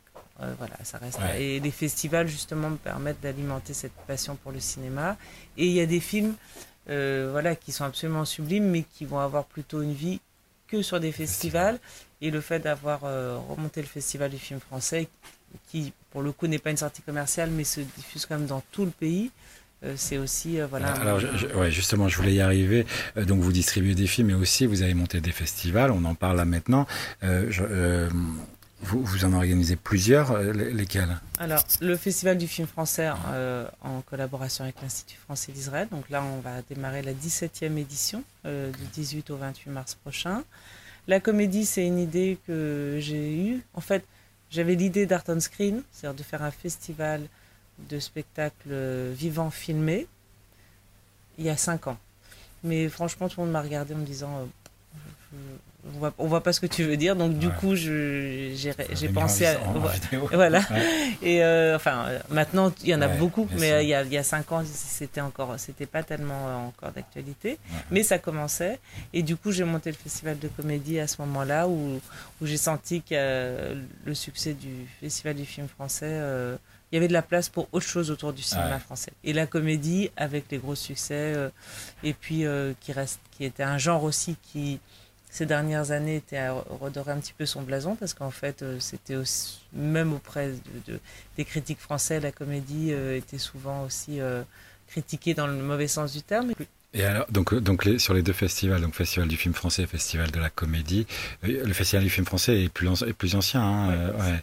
voilà, 0.58 0.74
ça 0.82 0.98
reste. 0.98 1.20
Et 1.38 1.60
les 1.60 1.70
festivals 1.70 2.26
justement 2.26 2.70
me 2.70 2.76
permettent 2.76 3.20
d'alimenter 3.20 3.72
cette 3.72 3.94
passion 4.06 4.34
pour 4.34 4.50
le 4.50 4.58
cinéma. 4.58 5.16
Et 5.56 5.66
il 5.66 5.72
y 5.72 5.80
a 5.80 5.86
des 5.86 6.00
films 6.00 6.34
euh, 6.90 7.28
voilà, 7.30 7.56
qui 7.56 7.72
sont 7.72 7.84
absolument 7.84 8.24
sublimes, 8.24 8.68
mais 8.68 8.82
qui 8.82 9.04
vont 9.04 9.18
avoir 9.18 9.44
plutôt 9.44 9.82
une 9.82 9.94
vie 9.94 10.20
que 10.68 10.82
sur 10.82 11.00
des 11.00 11.12
festivals. 11.12 11.78
Et 12.20 12.30
le 12.30 12.40
fait 12.40 12.60
d'avoir 12.60 13.00
euh, 13.04 13.38
remonté 13.48 13.80
le 13.80 13.86
festival 13.86 14.30
du 14.30 14.38
film 14.38 14.60
français, 14.60 15.08
qui 15.68 15.92
pour 16.10 16.22
le 16.22 16.32
coup 16.32 16.46
n'est 16.46 16.58
pas 16.58 16.70
une 16.70 16.76
sortie 16.76 17.02
commerciale, 17.02 17.50
mais 17.50 17.64
se 17.64 17.80
diffuse 17.80 18.26
quand 18.26 18.38
même 18.38 18.46
dans 18.46 18.62
tout 18.72 18.84
le 18.84 18.90
pays, 18.90 19.30
euh, 19.84 19.94
c'est 19.96 20.16
aussi 20.16 20.58
voilà. 20.70 20.92
Alors 20.92 21.20
ouais, 21.56 21.70
justement, 21.70 22.08
je 22.08 22.16
voulais 22.16 22.34
y 22.34 22.40
arriver. 22.40 22.86
donc 23.16 23.40
vous 23.40 23.52
distribuez 23.52 23.94
des 23.94 24.06
films, 24.06 24.28
mais 24.28 24.34
aussi 24.34 24.64
vous 24.66 24.82
avez 24.82 24.94
monté 24.94 25.20
des 25.20 25.32
festivals. 25.32 25.90
On 25.90 26.04
en 26.04 26.14
parle 26.14 26.38
là 26.38 26.44
maintenant. 26.44 26.86
Je, 27.22 28.08
vous, 28.84 29.24
en 29.24 29.32
organisez 29.32 29.76
plusieurs, 29.76 30.32
euh, 30.32 30.52
lesquels 30.52 31.18
Alors, 31.38 31.64
le 31.80 31.96
Festival 31.96 32.38
du 32.38 32.46
film 32.46 32.66
français 32.66 33.10
euh, 33.28 33.66
en 33.80 34.00
collaboration 34.02 34.64
avec 34.64 34.80
l'Institut 34.82 35.16
français 35.16 35.52
d'Israël. 35.52 35.88
Donc 35.90 36.08
là, 36.10 36.22
on 36.22 36.40
va 36.40 36.62
démarrer 36.68 37.02
la 37.02 37.12
17e 37.12 37.76
édition 37.76 38.22
euh, 38.46 38.70
du 38.70 38.84
18 38.92 39.30
au 39.30 39.36
28 39.36 39.70
mars 39.70 39.94
prochain. 39.94 40.44
La 41.08 41.20
comédie, 41.20 41.66
c'est 41.66 41.86
une 41.86 41.98
idée 41.98 42.38
que 42.46 42.98
j'ai 43.00 43.36
eue. 43.36 43.62
En 43.74 43.80
fait, 43.80 44.04
j'avais 44.50 44.74
l'idée 44.74 45.06
d'Art 45.06 45.24
on 45.28 45.40
Screen, 45.40 45.82
c'est-à-dire 45.92 46.18
de 46.18 46.22
faire 46.22 46.42
un 46.42 46.50
festival 46.50 47.22
de 47.90 47.98
spectacles 47.98 49.10
vivants 49.12 49.50
filmés 49.50 50.06
il 51.38 51.44
y 51.44 51.50
a 51.50 51.56
cinq 51.56 51.88
ans. 51.88 51.98
Mais 52.62 52.88
franchement, 52.88 53.28
tout 53.28 53.40
le 53.40 53.46
monde 53.46 53.52
m'a 53.52 53.62
regardé 53.62 53.94
en 53.94 53.98
me 53.98 54.06
disant 54.06 54.48
on 55.86 55.98
voit, 55.98 56.14
voit 56.18 56.42
pas 56.42 56.52
ce 56.52 56.60
que 56.60 56.66
tu 56.66 56.82
veux 56.82 56.96
dire. 56.96 57.16
Donc 57.16 57.38
du 57.38 57.48
coup, 57.50 57.74
j'ai 57.74 58.74
pensé 59.12 59.46
à 59.46 59.58
voilà. 60.32 60.62
Et 61.22 61.42
euh, 61.42 61.76
enfin, 61.76 62.06
maintenant 62.30 62.72
il 62.82 62.88
y 62.88 62.94
en 62.94 63.02
a 63.02 63.08
beaucoup, 63.08 63.48
mais 63.58 63.72
euh, 63.72 63.82
il 63.82 63.88
y 63.88 63.94
a, 63.94 64.02
il 64.02 64.12
y 64.12 64.18
a 64.18 64.22
cinq 64.22 64.50
ans, 64.52 64.62
c'était 64.64 65.20
encore, 65.20 65.54
c'était 65.58 65.86
pas 65.86 66.02
tellement 66.02 66.48
euh, 66.48 66.56
encore 66.68 66.92
d'actualité, 66.92 67.58
mais 67.90 68.02
ça 68.02 68.18
commençait. 68.18 68.78
Et 69.12 69.22
du 69.22 69.36
coup, 69.36 69.52
j'ai 69.52 69.64
monté 69.64 69.90
le 69.90 69.96
festival 69.96 70.38
de 70.38 70.48
comédie 70.48 70.98
à 70.98 71.06
ce 71.06 71.20
moment-là 71.22 71.68
où, 71.68 72.00
où 72.40 72.46
j'ai 72.46 72.56
senti 72.56 73.02
que 73.02 73.74
le 74.04 74.14
succès 74.14 74.54
du 74.54 74.86
festival 75.00 75.34
du 75.34 75.44
film 75.44 75.68
français 75.68 76.20
il 76.92 76.96
y 76.96 76.98
avait 76.98 77.08
de 77.08 77.12
la 77.12 77.22
place 77.22 77.48
pour 77.48 77.66
autre 77.72 77.86
chose 77.86 78.12
autour 78.12 78.32
du 78.32 78.42
cinéma 78.42 78.78
français. 78.78 79.10
Et 79.24 79.32
la 79.32 79.46
comédie, 79.46 80.10
avec 80.16 80.44
les 80.52 80.58
gros 80.58 80.76
succès, 80.76 81.34
et 82.04 82.12
puis 82.12 82.44
qui 82.80 82.92
reste, 82.92 83.18
qui 83.32 83.44
était 83.44 83.64
un 83.64 83.78
genre 83.78 84.04
aussi 84.04 84.36
qui, 84.42 84.78
ces 85.34 85.46
dernières 85.46 85.90
années 85.90 86.14
était 86.14 86.36
à 86.36 86.52
redorer 86.52 87.10
un 87.10 87.18
petit 87.18 87.32
peu 87.36 87.44
son 87.44 87.62
blason 87.62 87.96
parce 87.96 88.14
qu'en 88.14 88.30
fait, 88.30 88.62
euh, 88.62 88.76
c'était 88.78 89.16
même 89.72 90.12
auprès 90.12 90.52
de, 90.86 91.00
des 91.36 91.44
critiques 91.44 91.80
français, 91.80 92.20
la 92.20 92.30
comédie 92.30 92.92
euh, 92.92 93.16
était 93.16 93.38
souvent 93.38 93.82
aussi 93.82 94.20
euh, 94.20 94.44
critiquée 94.86 95.34
dans 95.34 95.48
le 95.48 95.54
mauvais 95.54 95.88
sens 95.88 96.12
du 96.12 96.22
terme. 96.22 96.52
Et 96.96 97.02
alors, 97.02 97.26
donc, 97.32 97.52
donc 97.52 97.84
sur 97.98 98.14
les 98.14 98.22
deux 98.22 98.32
festivals, 98.32 98.80
donc 98.80 98.94
Festival 98.94 99.26
du 99.26 99.36
film 99.36 99.54
français 99.54 99.82
et 99.82 99.86
Festival 99.88 100.30
de 100.30 100.38
la 100.38 100.50
comédie, 100.50 101.04
le 101.42 101.72
Festival 101.72 102.04
du 102.04 102.10
film 102.10 102.24
français 102.24 102.62
est 102.62 102.68
plus, 102.68 103.02
est 103.02 103.12
plus 103.12 103.34
ancien, 103.34 103.60
hein, 103.60 104.12
ouais, 104.12 104.40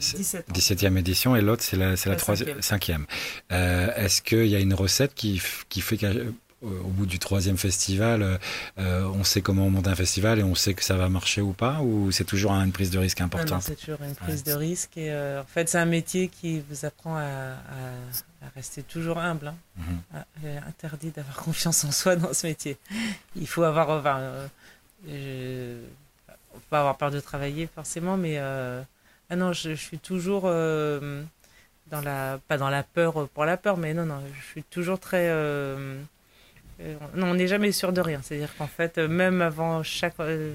C'est 0.00 0.48
la 0.48 0.54
17e 0.54 0.96
édition 0.96 1.36
et 1.36 1.42
l'autre 1.42 1.62
c'est 1.62 1.76
la, 1.76 1.98
c'est 1.98 2.08
la, 2.08 2.16
5e. 2.16 3.04
Est-ce 3.50 4.22
qu'il 4.22 4.46
y 4.46 4.56
a 4.56 4.60
une 4.60 4.72
recette 4.72 5.14
qui, 5.14 5.42
qui 5.68 5.82
fait 5.82 5.98
que 5.98 6.32
au 6.62 6.88
bout 6.88 7.06
du 7.06 7.18
troisième 7.18 7.56
festival, 7.56 8.22
euh, 8.22 8.38
euh, 8.78 9.04
on 9.14 9.24
sait 9.24 9.40
comment 9.40 9.66
on 9.66 9.70
monte 9.70 9.88
un 9.88 9.94
festival 9.94 10.38
et 10.38 10.42
on 10.42 10.54
sait 10.54 10.74
que 10.74 10.84
ça 10.84 10.96
va 10.96 11.08
marcher 11.08 11.40
ou 11.40 11.52
pas 11.52 11.80
Ou 11.80 12.10
c'est 12.12 12.24
toujours 12.24 12.52
une 12.52 12.72
prise 12.72 12.90
de 12.90 12.98
risque 12.98 13.20
importante? 13.20 13.62
C'est 13.62 13.76
toujours 13.76 14.02
une 14.02 14.14
prise 14.14 14.44
de 14.44 14.52
risque. 14.52 14.96
Et 14.96 15.10
euh, 15.10 15.42
en 15.42 15.44
fait, 15.44 15.68
c'est 15.68 15.78
un 15.78 15.84
métier 15.84 16.28
qui 16.28 16.62
vous 16.68 16.84
apprend 16.84 17.16
à, 17.16 17.54
rester 18.54 18.82
toujours 18.82 19.18
humble. 19.18 19.48
Hein. 19.48 19.54
Mhm. 19.76 20.00
Ah, 20.14 20.24
interdit 20.68 21.10
d'avoir 21.10 21.36
confiance 21.36 21.84
en 21.84 21.92
soi 21.92 22.16
dans 22.16 22.32
ce 22.32 22.46
métier. 22.46 22.76
Il 23.36 23.46
faut 23.46 23.62
avoir. 23.62 23.90
Enfin, 23.90 24.20
pas 26.70 26.80
avoir 26.80 26.96
peur 26.96 27.10
de 27.10 27.20
travailler 27.20 27.68
forcément, 27.72 28.16
mais. 28.16 28.38
ah 28.38 29.36
non, 29.36 29.52
je, 29.52 29.70
je 29.70 29.80
suis 29.80 29.98
toujours. 29.98 30.42
dans 30.42 32.00
la, 32.00 32.38
pas 32.48 32.56
dans 32.56 32.70
la 32.70 32.82
peur 32.82 33.28
pour 33.28 33.44
la 33.44 33.56
peur, 33.56 33.76
mais 33.76 33.94
non, 33.94 34.06
non, 34.06 34.20
je 34.34 34.44
suis 34.44 34.62
toujours 34.64 34.98
très 34.98 35.28
euh, 35.28 36.02
non, 37.14 37.28
on 37.28 37.34
n'est 37.34 37.46
jamais 37.46 37.72
sûr 37.72 37.92
de 37.92 38.00
rien. 38.00 38.20
C'est-à-dire 38.22 38.54
qu'en 38.56 38.66
fait, 38.66 38.98
euh, 38.98 39.08
même 39.08 39.40
avant 39.40 39.82
chaque 39.82 40.14
euh, 40.20 40.52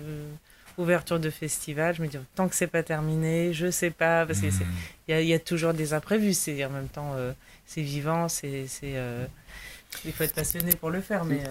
ouverture 0.77 1.19
de 1.19 1.29
festival, 1.29 1.95
je 1.95 2.01
me 2.01 2.07
dis 2.07 2.17
tant 2.35 2.47
que 2.47 2.55
c'est 2.55 2.67
pas 2.67 2.83
terminé, 2.83 3.53
je 3.53 3.71
sais 3.71 3.91
pas, 3.91 4.25
parce 4.25 4.39
qu'il 4.39 4.51
hmm. 4.51 5.21
y, 5.21 5.33
a 5.33 5.39
toujours 5.39 5.73
des 5.73 5.93
imprévus. 5.93 6.33
C'est 6.33 6.63
en 6.65 6.69
même 6.69 6.87
temps, 6.87 7.15
c'est 7.65 7.81
vivant, 7.81 8.27
c'est 8.27 8.65
il 10.05 10.11
faut 10.11 10.23
être 10.23 10.35
passionné 10.35 10.75
pour 10.75 10.89
le 10.89 11.01
faire. 11.01 11.25
Mais, 11.25 11.41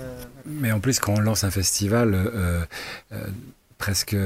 mais 0.45 0.71
en 0.71 0.79
plus, 0.79 1.01
quand 1.01 1.15
on 1.15 1.21
lance 1.21 1.43
un 1.43 1.51
festival, 1.51 2.67
presque 3.79 4.17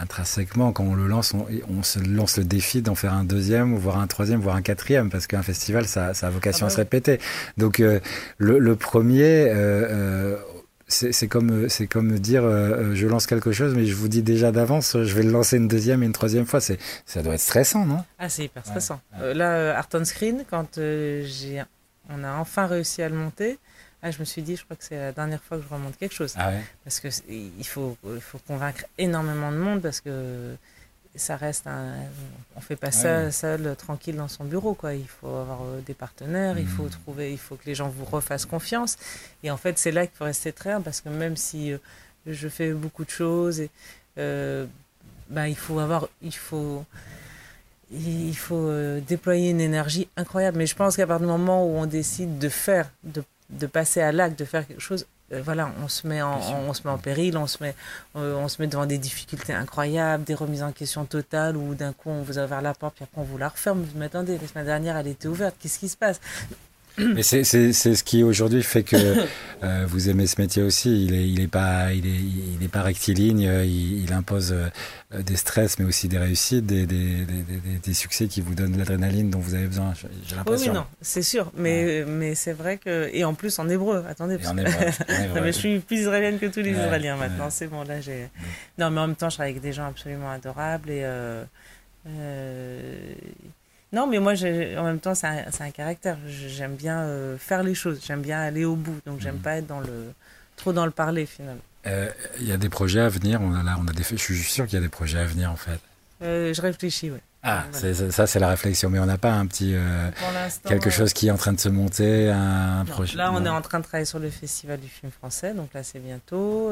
intrinsèquement, 0.00 0.72
quand 0.72 0.84
on 0.84 0.94
le 0.94 1.06
lance, 1.06 1.34
on, 1.34 1.82
se 1.82 1.98
lance 1.98 2.38
le 2.38 2.44
défi 2.44 2.80
d'en 2.82 2.94
faire 2.94 3.12
un 3.12 3.24
deuxième, 3.24 3.74
voire 3.76 3.98
un 3.98 4.06
troisième, 4.06 4.40
voire 4.40 4.56
un 4.56 4.62
quatrième, 4.62 5.10
parce 5.10 5.26
qu'un 5.26 5.42
festival, 5.42 5.86
ça, 5.86 6.14
ça, 6.14 6.28
a 6.28 6.30
vocation 6.30 6.66
ah 6.66 6.68
à 6.68 6.70
se 6.70 6.76
répéter. 6.76 7.18
Donc 7.56 7.80
euh, 7.80 8.00
le, 8.38 8.76
premier, 8.76 9.48
euh, 9.48 9.56
euh, 9.90 10.36
c'est 10.86 11.28
comme 11.28 11.68
c'est 11.68 11.86
comme 11.86 12.18
dire 12.18 12.42
je 12.94 13.06
lance 13.06 13.26
quelque 13.26 13.52
chose 13.52 13.74
mais 13.74 13.84
je 13.84 13.94
vous 13.94 14.08
dis 14.08 14.22
déjà 14.22 14.52
d'avance 14.52 14.96
je 15.02 15.14
vais 15.14 15.22
le 15.22 15.30
lancer 15.30 15.58
une 15.58 15.68
deuxième 15.68 16.02
et 16.02 16.06
une 16.06 16.12
troisième 16.12 16.46
fois. 16.46 16.60
C'est 16.60 16.78
ça 17.04 17.22
doit 17.22 17.34
être 17.34 17.40
stressant 17.40 17.84
non? 17.84 18.02
Ah 18.18 18.30
c'est 18.30 18.44
hyper 18.44 18.64
stressant. 18.64 19.00
là 19.20 19.76
Art 19.76 19.88
on 19.92 20.04
Screen 20.04 20.44
quand 20.48 20.76
j'ai 20.76 21.62
on 22.08 22.24
a 22.24 22.32
enfin 22.36 22.66
réussi 22.66 23.02
à 23.02 23.10
le 23.10 23.16
monter 23.16 23.58
ah, 24.00 24.12
je 24.12 24.20
me 24.20 24.24
suis 24.24 24.42
dit, 24.42 24.54
je 24.54 24.64
crois 24.64 24.76
que 24.76 24.84
c'est 24.84 24.96
la 24.96 25.12
dernière 25.12 25.42
fois 25.42 25.58
que 25.58 25.64
je 25.64 25.74
remonte 25.74 25.96
quelque 25.98 26.14
chose. 26.14 26.34
Ah 26.36 26.52
parce 26.84 27.00
que 27.00 27.08
il 27.28 27.66
faut, 27.66 27.96
il 28.04 28.20
faut 28.20 28.38
convaincre 28.46 28.84
énormément 28.96 29.50
de 29.50 29.56
monde 29.56 29.82
parce 29.82 30.00
que 30.00 30.54
ça 31.16 31.36
reste 31.36 31.66
un. 31.66 31.94
On 32.54 32.60
fait 32.60 32.76
pas 32.76 32.92
ça 32.92 33.32
seul, 33.32 33.74
tranquille 33.76 34.14
dans 34.14 34.28
son 34.28 34.44
bureau, 34.44 34.74
quoi. 34.74 34.94
Il 34.94 35.08
faut 35.08 35.26
avoir 35.26 35.62
euh, 35.62 35.80
des 35.80 35.94
partenaires, 35.94 36.58
il 36.58 36.68
faut 36.68 36.84
hmm. 36.84 36.90
trouver, 36.90 37.32
il 37.32 37.38
faut 37.38 37.56
que 37.56 37.66
les 37.66 37.74
gens 37.74 37.88
vous 37.88 38.04
refassent 38.04 38.46
confiance. 38.46 38.96
Et 39.42 39.50
en 39.50 39.56
fait, 39.56 39.78
c'est 39.78 39.90
là 39.90 40.06
qu'il 40.06 40.16
faut 40.16 40.24
rester 40.24 40.52
très 40.52 40.80
parce 40.80 41.00
que 41.00 41.08
même 41.08 41.36
si 41.36 41.72
euh, 41.72 41.78
je 42.26 42.48
fais 42.48 42.72
beaucoup 42.72 43.04
de 43.04 43.10
choses 43.10 43.60
et 43.60 43.70
bah, 44.16 45.48
il 45.48 45.56
faut 45.56 45.78
avoir, 45.78 46.08
il 46.22 46.34
faut, 46.34 46.84
il 47.92 48.36
faut 48.36 48.72
déployer 49.06 49.50
une 49.50 49.60
énergie 49.60 50.08
incroyable. 50.16 50.58
Mais 50.58 50.66
je 50.66 50.74
pense 50.74 50.96
qu'à 50.96 51.06
partir 51.06 51.26
du 51.26 51.32
moment 51.32 51.66
où 51.66 51.76
on 51.76 51.86
décide 51.86 52.38
de 52.38 52.48
faire, 52.48 52.90
de, 53.04 53.22
de 53.50 53.66
passer 53.66 54.00
à 54.00 54.12
l'acte, 54.12 54.38
de 54.38 54.44
faire 54.44 54.66
quelque 54.66 54.80
chose, 54.80 55.06
euh, 55.32 55.42
voilà, 55.42 55.70
on 55.82 55.88
se 55.88 56.06
met 56.06 56.22
en, 56.22 56.38
on, 56.68 56.72
se 56.72 56.82
met 56.84 56.90
en 56.90 56.98
péril, 56.98 57.36
on 57.36 57.46
se 57.46 57.62
met, 57.62 57.74
euh, 58.16 58.34
on 58.36 58.48
se 58.48 58.60
met 58.60 58.68
devant 58.68 58.86
des 58.86 58.98
difficultés 58.98 59.52
incroyables, 59.52 60.24
des 60.24 60.34
remises 60.34 60.62
en 60.62 60.72
question 60.72 61.04
totales, 61.04 61.56
où 61.56 61.74
d'un 61.74 61.92
coup 61.92 62.10
on 62.10 62.22
vous 62.22 62.38
a 62.38 62.44
ouvert 62.44 62.62
la 62.62 62.74
porte, 62.74 62.94
puis 62.94 63.04
après 63.04 63.20
on 63.20 63.24
vous 63.24 63.38
la 63.38 63.48
referme. 63.48 63.82
Vous 63.82 64.02
attendez, 64.02 64.38
la 64.38 64.48
semaine 64.48 64.66
dernière 64.66 64.96
elle 64.96 65.08
était 65.08 65.28
ouverte, 65.28 65.56
qu'est-ce 65.60 65.78
qui 65.78 65.88
se 65.88 65.96
passe? 65.96 66.20
mais 67.14 67.22
c'est 67.22 67.44
ce 67.44 68.04
qui 68.04 68.22
aujourd'hui 68.22 68.62
fait 68.62 68.82
que 68.82 68.96
euh, 69.62 69.84
vous 69.86 70.08
aimez 70.08 70.26
ce 70.26 70.40
métier 70.40 70.62
aussi. 70.62 71.04
Il 71.04 71.14
est, 71.14 71.28
il 71.28 71.40
est 71.40 71.48
pas, 71.48 71.92
il 71.92 72.06
est, 72.06 72.20
il 72.56 72.62
est 72.62 72.68
pas 72.68 72.82
rectiligne. 72.82 73.40
Il, 73.40 74.02
il 74.04 74.12
impose 74.12 74.52
euh, 74.52 75.22
des 75.22 75.36
stress, 75.36 75.78
mais 75.78 75.84
aussi 75.84 76.08
des 76.08 76.18
réussites, 76.18 76.66
des, 76.66 76.86
des, 76.86 77.24
des, 77.24 77.78
des 77.82 77.94
succès 77.94 78.26
qui 78.26 78.40
vous 78.40 78.54
donnent 78.54 78.76
l'adrénaline 78.76 79.30
dont 79.30 79.38
vous 79.38 79.54
avez 79.54 79.66
besoin. 79.66 79.92
J'ai 80.26 80.36
l'impression. 80.36 80.72
Oui, 80.72 80.78
non, 80.78 80.86
c'est 81.00 81.22
sûr. 81.22 81.50
Mais, 81.56 82.04
mais 82.06 82.34
c'est 82.34 82.52
vrai 82.52 82.78
que 82.78 83.08
et 83.12 83.24
en 83.24 83.34
plus 83.34 83.58
en 83.58 83.68
hébreu. 83.68 84.04
Attendez, 84.08 84.38
parce 84.38 84.50
en 84.50 84.58
hébreu, 84.58 84.72
non, 85.34 85.42
mais 85.42 85.52
je 85.52 85.58
suis 85.58 85.78
plus 85.78 86.00
israélienne 86.00 86.38
que 86.38 86.46
tous 86.46 86.60
les 86.60 86.70
Israéliens 86.72 87.16
maintenant. 87.16 87.50
C'est 87.50 87.66
bon, 87.66 87.84
là 87.84 88.00
j'ai. 88.00 88.28
Non, 88.78 88.90
mais 88.90 89.00
en 89.00 89.06
même 89.08 89.16
temps, 89.16 89.30
je 89.30 89.36
travaille 89.36 89.52
avec 89.52 89.62
des 89.62 89.72
gens 89.72 89.86
absolument 89.86 90.30
adorables 90.30 90.90
et. 90.90 91.02
Euh, 91.04 91.44
euh, 92.06 93.14
non, 93.92 94.06
mais 94.06 94.18
moi, 94.18 94.34
en 94.34 94.84
même 94.84 95.00
temps, 95.00 95.14
c'est 95.14 95.26
un, 95.26 95.44
un, 95.60 95.70
caractère. 95.70 96.18
J'aime 96.26 96.74
bien 96.74 97.00
euh, 97.00 97.38
faire 97.38 97.62
les 97.62 97.74
choses. 97.74 98.00
J'aime 98.06 98.20
bien 98.20 98.40
aller 98.40 98.64
au 98.64 98.76
bout. 98.76 99.00
Donc, 99.06 99.20
j'aime 99.20 99.36
mmh. 99.36 99.42
pas 99.42 99.56
être 99.56 99.66
dans 99.66 99.80
le, 99.80 100.12
trop 100.56 100.72
dans 100.72 100.84
le 100.84 100.90
parler, 100.90 101.24
finalement. 101.24 101.62
Il 101.86 101.92
euh, 101.92 102.10
y 102.40 102.52
a 102.52 102.58
des 102.58 102.68
projets 102.68 103.00
à 103.00 103.08
venir? 103.08 103.40
On 103.40 103.54
a 103.54 103.62
là, 103.62 103.76
on 103.80 103.88
a 103.88 103.92
des, 103.92 104.02
je 104.02 104.16
suis 104.16 104.36
sûr 104.42 104.66
qu'il 104.66 104.74
y 104.74 104.78
a 104.78 104.82
des 104.82 104.90
projets 104.90 105.20
à 105.20 105.24
venir, 105.24 105.50
en 105.50 105.56
fait. 105.56 105.80
Euh, 106.22 106.52
je 106.52 106.60
réfléchis, 106.60 107.10
oui. 107.10 107.18
Ah, 107.42 107.64
ça, 108.10 108.26
c'est 108.26 108.40
la 108.40 108.48
réflexion. 108.48 108.90
Mais 108.90 108.98
on 108.98 109.06
n'a 109.06 109.16
pas 109.16 109.32
un 109.32 109.46
petit. 109.46 109.74
quelque 110.66 110.90
chose 110.90 111.14
qui 111.14 111.28
est 111.28 111.30
en 111.30 111.38
train 111.38 111.54
de 111.54 111.60
se 111.60 111.70
monter, 111.70 112.30
un 112.30 112.84
projet? 112.84 113.16
Là, 113.16 113.30
on 113.32 113.42
est 113.44 113.48
en 113.48 113.62
train 113.62 113.78
de 113.78 113.84
travailler 113.84 114.04
sur 114.04 114.18
le 114.18 114.28
Festival 114.28 114.80
du 114.80 114.88
film 114.88 115.10
français. 115.12 115.54
Donc, 115.54 115.72
là, 115.72 115.82
c'est 115.82 116.00
bientôt. 116.00 116.70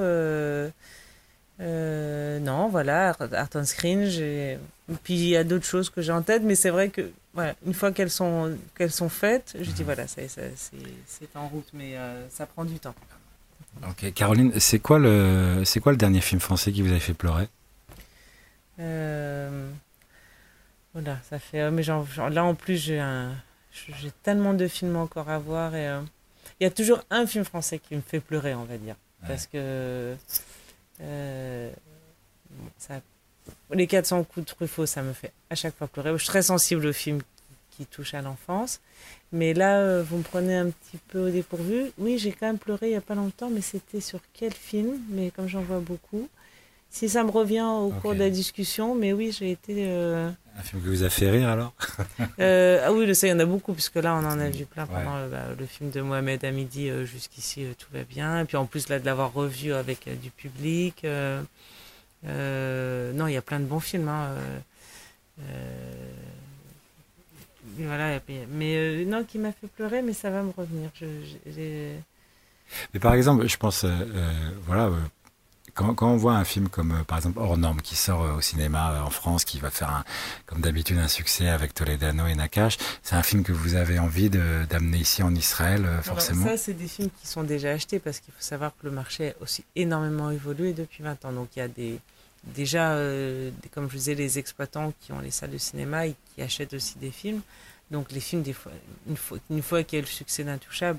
Euh, 1.60 2.38
non, 2.38 2.68
voilà, 2.68 3.16
Art 3.32 3.48
on 3.54 3.64
Screen. 3.64 4.04
Puis 5.02 5.14
il 5.14 5.28
y 5.28 5.36
a 5.36 5.44
d'autres 5.44 5.64
choses 5.64 5.90
que 5.90 6.02
j'ai 6.02 6.12
en 6.12 6.22
tête, 6.22 6.42
mais 6.42 6.54
c'est 6.54 6.70
vrai 6.70 6.90
que 6.90 7.10
voilà, 7.34 7.54
une 7.66 7.74
fois 7.74 7.92
qu'elles 7.92 8.10
sont, 8.10 8.56
qu'elles 8.76 8.92
sont 8.92 9.08
faites, 9.08 9.56
je 9.60 9.70
dis 9.70 9.82
voilà, 9.82 10.06
c'est 10.06 10.28
en 11.34 11.48
route, 11.48 11.68
mais 11.72 11.96
euh, 11.96 12.28
ça 12.30 12.46
prend 12.46 12.64
du 12.64 12.78
temps. 12.78 12.94
Ok, 13.88 14.12
Caroline, 14.14 14.58
c'est 14.58 14.78
quoi, 14.78 14.98
le, 14.98 15.62
quoi 15.82 15.92
le 15.92 15.98
dernier 15.98 16.20
film 16.20 16.40
français 16.40 16.72
qui 16.72 16.82
vous 16.82 16.92
a 16.94 16.98
fait 16.98 17.14
pleurer? 17.14 17.48
Euh, 18.78 19.68
Voilà, 20.94 21.18
ça 21.28 21.38
fait. 21.38 21.70
mais 21.70 21.82
là 21.82 22.44
en 22.44 22.54
plus, 22.54 22.76
j'ai 22.76 23.02
j'ai 24.00 24.10
tellement 24.22 24.54
de 24.54 24.68
films 24.68 24.96
encore 24.96 25.28
à 25.28 25.38
voir 25.38 25.74
et 25.74 25.86
il 26.58 26.64
y 26.64 26.66
a 26.66 26.70
toujours 26.70 27.02
un 27.10 27.26
film 27.26 27.44
français 27.44 27.78
qui 27.78 27.94
me 27.94 28.00
fait 28.00 28.20
pleurer, 28.20 28.54
on 28.54 28.64
va 28.64 28.78
dire, 28.78 28.96
parce 29.26 29.46
que 29.46 30.14
euh, 31.00 31.70
ça, 32.78 33.00
les 33.70 33.86
400 33.86 34.24
coups 34.24 34.46
de 34.46 34.50
Truffaut, 34.50 34.86
ça 34.86 35.02
me 35.02 35.12
fait 35.12 35.32
à 35.50 35.54
chaque 35.54 35.76
fois 35.76 35.86
pleurer. 35.86 36.12
Je 36.12 36.18
suis 36.18 36.28
très 36.28 36.42
sensible 36.42 36.86
aux 36.86 36.92
films 36.92 37.20
qui 37.70 37.86
touchent 37.86 38.14
à 38.14 38.22
l'enfance. 38.22 38.80
Mais 39.32 39.54
là, 39.54 39.78
euh, 39.80 40.02
vous 40.02 40.18
me 40.18 40.22
prenez 40.22 40.56
un 40.56 40.70
petit 40.70 40.98
peu 41.08 41.28
au 41.28 41.30
dépourvu. 41.30 41.90
Oui, 41.98 42.18
j'ai 42.18 42.32
quand 42.32 42.46
même 42.46 42.58
pleuré 42.58 42.88
il 42.88 42.90
n'y 42.90 42.96
a 42.96 43.00
pas 43.00 43.14
longtemps, 43.14 43.50
mais 43.50 43.60
c'était 43.60 44.00
sur 44.00 44.20
quel 44.32 44.52
film? 44.52 44.98
Mais 45.10 45.30
comme 45.30 45.48
j'en 45.48 45.62
vois 45.62 45.80
beaucoup. 45.80 46.28
Si 46.90 47.08
ça 47.08 47.24
me 47.24 47.30
revient 47.30 47.66
au 47.66 47.90
cours 47.90 48.14
de 48.14 48.20
la 48.20 48.30
discussion, 48.30 48.94
mais 48.94 49.12
oui, 49.12 49.32
j'ai 49.32 49.50
été. 49.50 49.86
Euh, 49.88 50.30
un 50.58 50.62
film 50.62 50.82
qui 50.82 50.88
vous 50.88 51.02
a 51.02 51.10
fait 51.10 51.30
rire 51.30 51.48
alors 51.48 51.74
Ah 52.38 52.92
oui, 52.92 53.14
ça, 53.14 53.26
il 53.26 53.30
y 53.30 53.32
en 53.32 53.38
a 53.38 53.44
beaucoup, 53.44 53.72
puisque 53.72 53.96
là, 53.96 54.14
on 54.14 54.24
en 54.24 54.38
a 54.38 54.48
vu 54.48 54.64
plein 54.64 54.86
pendant 54.86 55.28
bah, 55.28 55.46
le 55.58 55.66
film 55.66 55.90
de 55.90 56.00
Mohamed 56.00 56.44
Hamidi. 56.44 56.90
Jusqu'ici, 57.04 57.66
tout 57.78 57.88
va 57.92 58.04
bien. 58.04 58.40
Et 58.40 58.44
puis 58.44 58.56
en 58.56 58.66
plus, 58.66 58.88
là, 58.88 58.98
de 58.98 59.06
l'avoir 59.06 59.32
revu 59.32 59.72
avec 59.72 60.08
du 60.20 60.30
public. 60.30 61.04
non, 62.24 63.26
il 63.26 63.32
y 63.32 63.36
a 63.36 63.42
plein 63.42 63.60
de 63.60 63.66
bons 63.66 63.80
films. 63.80 64.08
Hein, 64.08 64.30
voilà, 67.78 68.20
mais 68.50 69.04
non, 69.04 69.24
qui 69.24 69.38
m'a 69.38 69.52
fait 69.52 69.66
pleurer, 69.66 70.02
mais 70.02 70.14
ça 70.14 70.30
va 70.30 70.42
me 70.42 70.52
revenir. 70.56 70.90
Je, 70.94 71.06
mais 72.92 73.00
par 73.00 73.14
exemple, 73.14 73.46
je 73.46 73.56
pense, 73.56 73.84
voilà, 74.66 74.90
quand, 75.76 75.94
quand, 75.94 76.10
on 76.10 76.16
voit 76.16 76.34
un 76.34 76.44
film 76.44 76.68
comme 76.68 76.92
euh, 76.92 77.04
par 77.04 77.18
exemple 77.18 77.38
Hors 77.38 77.56
Norme 77.56 77.80
qui 77.80 77.94
sort 77.94 78.22
euh, 78.22 78.32
au 78.36 78.40
cinéma 78.40 78.92
euh, 78.92 79.00
en 79.02 79.10
France, 79.10 79.44
qui 79.44 79.60
va 79.60 79.70
faire 79.70 79.90
un, 79.90 80.04
comme 80.46 80.60
d'habitude 80.60 80.98
un 80.98 81.06
succès 81.06 81.48
avec 81.48 81.74
Toledano 81.74 82.26
et 82.26 82.34
Nakash, 82.34 82.78
c'est 83.02 83.14
un 83.14 83.22
film 83.22 83.44
que 83.44 83.52
vous 83.52 83.74
avez 83.74 83.98
envie 83.98 84.30
d'amener 84.30 84.98
ici 84.98 85.22
en 85.22 85.34
Israël 85.34 85.86
forcément 86.02 86.46
Ça, 86.46 86.56
c'est 86.56 86.72
des 86.72 86.88
films 86.88 87.10
qui 87.20 87.28
sont 87.28 87.44
déjà 87.44 87.70
achetés 87.70 87.98
parce 87.98 88.20
qu'il 88.20 88.32
faut 88.32 88.42
savoir 88.42 88.72
que 88.72 88.86
le 88.86 88.90
marché 88.90 89.30
a 89.30 89.42
aussi 89.42 89.64
énormément 89.76 90.30
évolué 90.30 90.72
depuis 90.72 91.02
20 91.02 91.24
ans. 91.26 91.32
Donc 91.32 91.50
il 91.56 91.58
y 91.60 91.62
a 91.62 91.68
des 91.68 92.00
déjà, 92.54 92.96
comme 93.72 93.90
je 93.90 93.96
disais, 93.96 94.14
les 94.14 94.38
exploitants 94.38 94.92
qui 95.00 95.12
ont 95.12 95.20
les 95.20 95.30
salles 95.30 95.50
de 95.50 95.58
cinéma 95.58 96.06
et 96.06 96.14
qui 96.34 96.42
achètent 96.42 96.74
aussi 96.74 96.98
des 96.98 97.10
films. 97.10 97.42
Donc 97.90 98.10
les 98.10 98.20
films, 98.20 98.42
des 98.42 98.52
fois, 98.52 98.72
une 99.08 99.16
fois, 99.16 99.38
une 99.48 99.62
fois 99.62 99.82
qu'il 99.84 99.98
y 99.98 100.02
a 100.02 100.02
le 100.02 100.08
succès 100.08 100.42
d'Intouchable, 100.42 100.98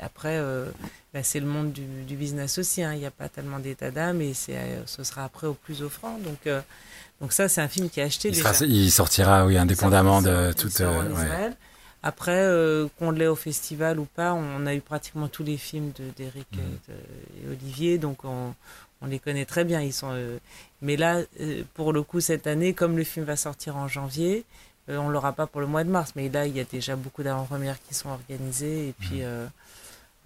après, 0.00 0.38
euh, 0.38 0.66
bah, 1.12 1.22
c'est 1.22 1.38
le 1.40 1.46
monde 1.46 1.72
du, 1.72 1.82
du 2.06 2.16
business 2.16 2.56
aussi. 2.56 2.82
Hein. 2.82 2.94
Il 2.94 3.00
n'y 3.00 3.06
a 3.06 3.10
pas 3.10 3.28
tellement 3.28 3.58
d'état 3.58 3.90
d'âme 3.90 4.22
et 4.22 4.32
euh, 4.48 4.82
ce 4.86 5.04
sera 5.04 5.24
après 5.24 5.46
au 5.46 5.52
plus 5.52 5.82
offrant. 5.82 6.18
Donc, 6.18 6.46
euh, 6.46 6.62
donc 7.20 7.34
ça, 7.34 7.48
c'est 7.48 7.60
un 7.60 7.68
film 7.68 7.90
qui 7.90 8.00
est 8.00 8.04
acheté 8.04 8.28
il 8.28 8.34
déjà. 8.36 8.52
il 8.64 8.90
sortira, 8.90 9.44
oui, 9.44 9.58
indépendamment 9.58 10.22
de 10.22 10.52
toute... 10.52 10.80
Ouais. 10.80 11.50
Après, 12.02 12.50
qu'on 12.98 13.12
l'ait 13.12 13.28
au 13.28 13.36
festival 13.36 13.98
ou 13.98 14.04
pas, 14.04 14.34
on 14.34 14.66
a 14.66 14.74
eu 14.74 14.82
pratiquement 14.82 15.26
tous 15.28 15.42
les 15.42 15.56
films 15.56 15.90
d'Éric 16.18 16.46
mmh. 16.52 16.92
et 17.42 17.48
Olivier, 17.48 17.96
donc 17.96 18.26
on, 18.26 18.54
on, 19.00 19.06
les 19.06 19.18
connaît 19.18 19.46
très 19.46 19.64
bien. 19.64 19.80
Ils 19.80 19.94
sont, 19.94 20.14
mais 20.82 20.98
là, 20.98 21.22
pour 21.72 21.94
le 21.94 22.02
coup, 22.02 22.20
cette 22.20 22.46
année, 22.46 22.74
comme 22.74 22.98
le 22.98 23.04
film 23.04 23.24
va 23.24 23.36
sortir 23.36 23.78
en 23.78 23.88
janvier, 23.88 24.44
euh, 24.88 24.98
on 24.98 25.08
l'aura 25.08 25.32
pas 25.32 25.46
pour 25.46 25.60
le 25.60 25.66
mois 25.66 25.84
de 25.84 25.90
mars, 25.90 26.12
mais 26.16 26.28
là, 26.28 26.46
il 26.46 26.56
y 26.56 26.60
a 26.60 26.64
déjà 26.64 26.94
beaucoup 26.96 27.22
d'avant-premières 27.22 27.80
qui 27.88 27.94
sont 27.94 28.10
organisées. 28.10 28.88
Et 28.88 28.94
puis, 28.98 29.20
mmh. 29.20 29.24
euh, 29.24 29.46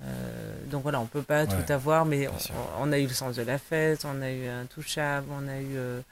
euh, 0.04 0.52
donc 0.70 0.82
voilà, 0.82 1.00
on 1.00 1.06
peut 1.06 1.22
pas 1.22 1.46
tout 1.46 1.72
avoir, 1.72 2.04
mais 2.04 2.28
on, 2.80 2.92
a 2.92 2.98
eu 2.98 3.06
le 3.06 3.12
sens 3.12 3.36
de 3.36 3.42
la 3.42 3.58
fête, 3.58 4.04
on 4.04 4.20
a 4.22 4.30
eu 4.30 4.48
un 4.48 4.64
touchable, 4.66 5.26
on 5.30 5.48
a 5.48 5.60
eu 5.60 6.02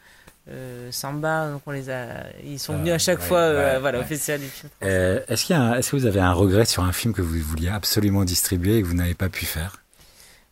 Samba, 0.93 1.51
donc 1.51 1.63
on 1.67 1.73
les 1.73 1.91
a, 1.91 2.25
ils 2.45 2.59
sont 2.59 2.77
venus 2.77 2.93
à 2.93 2.99
chaque 2.99 3.21
fois, 3.21 3.79
voilà, 3.79 4.01
au 4.01 4.05
festival 4.05 4.41
du 4.41 4.49
film. 4.49 4.71
est-ce 4.81 5.45
qu'il 5.45 5.57
est-ce 5.57 5.91
que 5.91 5.97
vous 5.97 6.07
avez 6.07 6.21
un 6.21 6.33
regret 6.33 6.65
sur 6.65 6.85
un 6.85 6.93
film 6.93 7.15
que 7.15 7.23
vous 7.23 7.39
vouliez 7.41 7.69
absolument 7.69 8.25
distribuer 8.25 8.79
et 8.79 8.83
que 8.83 8.87
vous 8.87 8.95
n'avez 8.95 9.15
pas 9.15 9.29
pu 9.29 9.45
faire? 9.45 9.83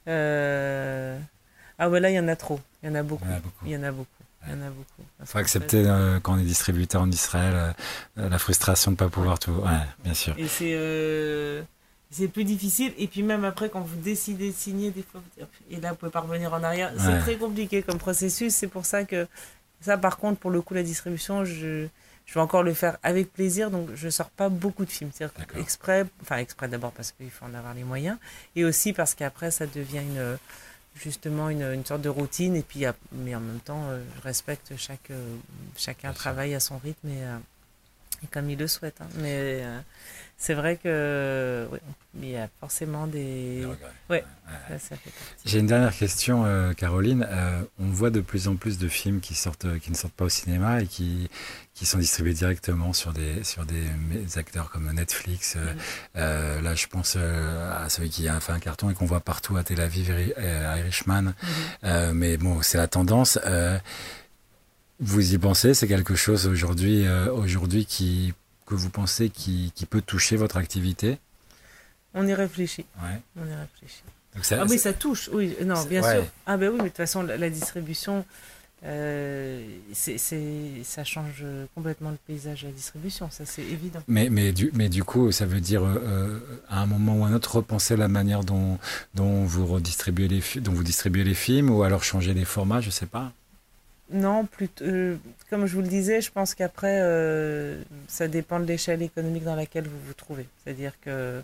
Ah 0.06 1.90
ouais, 1.90 1.98
là, 1.98 2.10
il 2.10 2.14
y 2.14 2.20
en 2.20 2.28
a 2.28 2.36
trop, 2.36 2.60
il 2.82 2.88
y 2.88 2.92
en 2.92 2.94
a 2.94 3.02
beaucoup, 3.02 3.26
il 3.64 3.72
y 3.72 3.76
en 3.76 3.82
a 3.82 3.90
beaucoup. 3.90 4.23
Il 4.46 4.52
y 4.52 4.56
en 4.56 4.66
a 4.66 4.70
beaucoup. 4.70 5.02
Il 5.20 5.26
faut 5.26 5.38
accepter 5.38 5.84
euh, 5.86 6.20
quand 6.20 6.34
on 6.34 6.38
est 6.38 6.44
distributeur 6.44 7.02
en 7.02 7.10
Israël 7.10 7.74
euh, 8.18 8.28
la 8.28 8.38
frustration 8.38 8.90
de 8.90 8.94
ne 8.94 8.98
pas 8.98 9.08
pouvoir 9.08 9.38
tout. 9.38 9.52
Ouais, 9.52 9.70
bien 10.02 10.14
sûr. 10.14 10.34
Et 10.38 10.48
c'est 10.48 10.72
euh, 10.74 11.62
c'est 12.10 12.28
plus 12.28 12.44
difficile. 12.44 12.92
Et 12.98 13.08
puis 13.08 13.22
même 13.22 13.44
après, 13.44 13.70
quand 13.70 13.80
vous 13.80 13.96
décidez 13.96 14.50
de 14.50 14.54
signer, 14.54 14.90
des 14.90 15.02
fois, 15.02 15.22
et 15.70 15.80
là, 15.80 15.90
vous 15.90 15.96
pouvez 15.96 16.12
pas 16.12 16.20
revenir 16.20 16.52
en 16.52 16.62
arrière. 16.62 16.92
C'est 16.98 17.18
très 17.20 17.36
compliqué 17.36 17.82
comme 17.82 17.98
processus. 17.98 18.54
C'est 18.54 18.68
pour 18.68 18.86
ça 18.86 19.04
que 19.04 19.26
ça, 19.80 19.98
par 19.98 20.18
contre, 20.18 20.38
pour 20.38 20.50
le 20.50 20.60
coup, 20.62 20.74
la 20.74 20.82
distribution, 20.82 21.44
je 21.44 21.88
je 22.26 22.34
vais 22.34 22.40
encore 22.40 22.62
le 22.62 22.72
faire 22.72 22.96
avec 23.02 23.32
plaisir, 23.32 23.70
donc 23.70 23.90
je 23.94 24.08
sors 24.08 24.30
pas 24.30 24.48
beaucoup 24.48 24.84
de 24.86 24.90
films. 24.90 25.10
C'est-à-dire 25.12 25.34
exprès, 25.58 26.06
enfin 26.22 26.38
exprès 26.38 26.68
d'abord 26.68 26.92
parce 26.92 27.12
qu'il 27.12 27.30
faut 27.30 27.44
en 27.44 27.52
avoir 27.52 27.74
les 27.74 27.84
moyens, 27.84 28.16
et 28.56 28.64
aussi 28.64 28.94
parce 28.94 29.14
qu'après 29.14 29.50
ça 29.50 29.66
devient 29.66 29.98
une, 29.98 30.38
justement 30.94 31.48
une, 31.50 31.62
une, 31.62 31.84
sorte 31.84 32.02
de 32.02 32.08
routine 32.08 32.56
et 32.56 32.62
puis 32.62 32.84
mais 33.12 33.34
en 33.34 33.40
même 33.40 33.60
temps 33.60 33.82
euh, 33.88 34.02
je 34.16 34.22
respecte 34.22 34.76
chaque 34.76 35.10
euh, 35.10 35.36
chacun 35.76 36.12
travaille 36.12 36.54
à 36.54 36.60
son 36.60 36.78
rythme 36.78 37.08
et, 37.08 37.22
euh, 37.22 37.38
et 38.24 38.26
comme 38.26 38.50
il 38.50 38.58
le 38.58 38.66
souhaite 38.66 39.00
hein. 39.00 39.08
mais 39.18 39.62
c'est 40.36 40.54
vrai 40.54 40.76
que 40.76 41.68
oui, 41.70 41.78
il 42.20 42.30
y 42.30 42.36
a 42.36 42.48
forcément 42.58 43.06
des, 43.06 43.64
ouais, 44.10 44.24
Ça, 44.68 44.96
fait 44.96 45.12
j'ai 45.44 45.60
une 45.60 45.68
dernière 45.68 45.96
question 45.96 46.44
Caroline 46.76 47.26
on 47.78 47.86
voit 47.86 48.10
de 48.10 48.20
plus 48.20 48.48
en 48.48 48.56
plus 48.56 48.78
de 48.78 48.88
films 48.88 49.20
qui 49.20 49.34
sortent 49.34 49.78
qui 49.78 49.90
ne 49.90 49.96
sortent 49.96 50.14
pas 50.14 50.24
au 50.24 50.30
cinéma 50.30 50.82
et 50.82 50.86
qui 50.86 51.30
qui 51.74 51.86
sont 51.86 51.98
distribués 51.98 52.34
directement 52.34 52.92
sur 52.92 53.12
des 53.12 53.42
sur 53.42 53.64
des 53.66 54.38
acteurs 54.38 54.70
comme 54.70 54.90
Netflix. 54.92 55.56
Euh, 55.56 55.72
euh, 56.16 56.60
là, 56.60 56.74
je 56.74 56.86
pense 56.86 57.16
euh, 57.16 57.84
à 57.84 57.88
celui 57.88 58.10
qui 58.10 58.28
a 58.28 58.38
fait 58.40 58.52
un 58.52 58.60
carton 58.60 58.90
et 58.90 58.94
qu'on 58.94 59.06
voit 59.06 59.20
partout 59.20 59.56
à 59.56 59.64
Tel 59.64 59.80
Aviv, 59.80 60.14
Irishman. 60.38 61.34
Mm-hmm. 61.82 62.12
mais 62.12 62.36
bon, 62.36 62.62
c'est 62.62 62.78
la 62.78 62.86
tendance. 62.86 63.38
Vous 65.00 65.34
y 65.34 65.38
pensez? 65.38 65.74
C'est 65.74 65.88
quelque 65.88 66.14
chose 66.14 66.46
aujourd'hui 66.46 67.06
aujourd'hui 67.08 67.86
qui 67.86 68.32
que 68.66 68.74
vous 68.74 68.90
pensez 68.90 69.30
qui, 69.30 69.72
qui 69.74 69.86
peut 69.86 70.00
toucher 70.00 70.36
votre 70.36 70.56
activité? 70.56 71.18
On 72.14 72.26
y 72.26 72.34
réfléchit. 72.34 72.86
Ouais. 73.02 73.20
On 73.36 73.46
y 73.46 73.54
réfléchit. 73.54 74.02
ah 74.52 74.66
oui, 74.68 74.78
ça 74.78 74.92
touche, 74.92 75.28
oui, 75.32 75.56
non, 75.64 75.82
bien 75.84 76.02
sûr. 76.02 76.24
Ah 76.46 76.56
ben 76.56 76.70
oui, 76.70 76.76
mais 76.76 76.84
de 76.84 76.88
toute 76.88 76.96
façon, 76.96 77.22
la, 77.22 77.50
distribution, 77.50 78.24
euh, 78.84 79.66
c'est, 79.92 80.18
ça 80.84 81.02
change 81.02 81.44
complètement 81.74 82.10
le 82.10 82.18
paysage 82.26 82.62
de 82.62 82.68
la 82.68 82.72
distribution, 82.72 83.28
ça 83.30 83.44
c'est 83.44 83.62
évident. 83.62 84.00
Mais, 84.06 84.30
mais, 84.30 84.52
du, 84.52 84.70
mais 84.74 84.88
du 84.88 85.02
coup, 85.02 85.32
ça 85.32 85.44
veut 85.44 85.60
dire 85.60 85.82
euh, 85.84 86.38
à 86.68 86.80
un 86.80 86.86
moment 86.86 87.18
ou 87.18 87.24
à 87.24 87.28
un 87.28 87.34
autre 87.34 87.56
repenser 87.56 87.96
la 87.96 88.08
manière 88.08 88.44
dont, 88.44 88.78
dont, 89.14 89.44
vous 89.44 89.66
redistribuez 89.66 90.28
les, 90.28 90.42
dont 90.60 90.72
vous 90.72 90.84
distribuez 90.84 91.24
les 91.24 91.34
films 91.34 91.70
ou 91.70 91.82
alors 91.82 92.04
changer 92.04 92.32
les 92.32 92.44
formats, 92.44 92.80
je 92.80 92.90
sais 92.90 93.06
pas. 93.06 93.32
Non, 94.10 94.44
plutôt, 94.44 94.84
euh, 94.84 95.16
comme 95.48 95.66
je 95.66 95.74
vous 95.74 95.80
le 95.82 95.88
disais, 95.88 96.20
je 96.20 96.30
pense 96.30 96.54
qu'après, 96.54 97.00
ça 98.06 98.28
dépend 98.28 98.60
de 98.60 98.66
l'échelle 98.66 99.02
économique 99.02 99.44
dans 99.44 99.56
laquelle 99.56 99.88
vous 99.88 100.00
vous 100.06 100.14
trouvez. 100.14 100.46
C'est-à-dire 100.62 100.92
que 101.00 101.42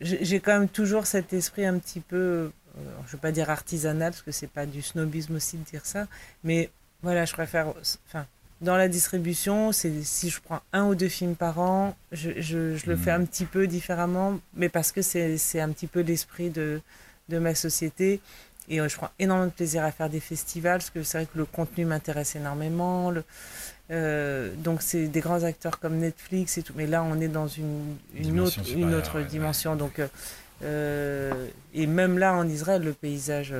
j'ai 0.00 0.40
quand 0.40 0.58
même 0.58 0.68
toujours 0.68 1.06
cet 1.06 1.32
esprit 1.32 1.64
un 1.64 1.78
petit 1.78 2.00
peu, 2.00 2.16
euh, 2.16 2.50
je 2.76 3.08
ne 3.08 3.12
veux 3.12 3.18
pas 3.18 3.32
dire 3.32 3.50
artisanal, 3.50 4.12
parce 4.12 4.22
que 4.22 4.32
c'est 4.32 4.48
pas 4.48 4.66
du 4.66 4.82
snobisme 4.82 5.36
aussi 5.36 5.56
de 5.56 5.64
dire 5.64 5.86
ça, 5.86 6.06
mais 6.42 6.70
voilà, 7.02 7.24
je 7.24 7.32
préfère, 7.32 7.72
enfin, 8.08 8.26
dans 8.60 8.76
la 8.76 8.88
distribution, 8.88 9.72
c'est 9.72 10.02
si 10.02 10.30
je 10.30 10.40
prends 10.40 10.60
un 10.72 10.86
ou 10.86 10.94
deux 10.94 11.08
films 11.08 11.36
par 11.36 11.58
an, 11.58 11.96
je, 12.12 12.30
je, 12.40 12.76
je 12.76 12.86
le 12.90 12.96
fais 12.96 13.16
mmh. 13.16 13.22
un 13.22 13.24
petit 13.24 13.44
peu 13.44 13.66
différemment, 13.66 14.40
mais 14.54 14.68
parce 14.68 14.90
que 14.90 15.02
c'est 15.02 15.60
un 15.60 15.70
petit 15.70 15.86
peu 15.86 16.00
l'esprit 16.00 16.50
de, 16.50 16.80
de 17.28 17.38
ma 17.38 17.54
société. 17.54 18.20
Et 18.68 18.80
euh, 18.80 18.88
je 18.88 18.96
prends 18.96 19.10
énormément 19.18 19.48
de 19.48 19.52
plaisir 19.52 19.84
à 19.84 19.92
faire 19.92 20.08
des 20.08 20.20
festivals, 20.20 20.78
parce 20.78 20.90
que 20.90 21.02
c'est 21.02 21.18
vrai 21.18 21.26
que 21.26 21.38
le 21.38 21.44
contenu 21.44 21.84
m'intéresse 21.84 22.36
énormément. 22.36 23.10
Le, 23.10 23.24
euh, 23.90 24.52
donc 24.56 24.80
c'est 24.80 25.06
des 25.08 25.20
grands 25.20 25.42
acteurs 25.44 25.78
comme 25.78 25.96
Netflix 25.96 26.56
et 26.56 26.62
tout, 26.62 26.72
mais 26.76 26.86
là 26.86 27.02
on 27.02 27.20
est 27.20 27.28
dans 27.28 27.48
une, 27.48 27.96
une 28.14 28.40
autre, 28.40 28.60
une 28.74 28.94
autre 28.94 29.20
dimension. 29.20 29.76
Donc, 29.76 30.00
euh, 30.62 31.46
et 31.74 31.86
même 31.86 32.18
là 32.18 32.34
en 32.34 32.48
Israël, 32.48 32.82
le 32.82 32.94
paysage, 32.94 33.54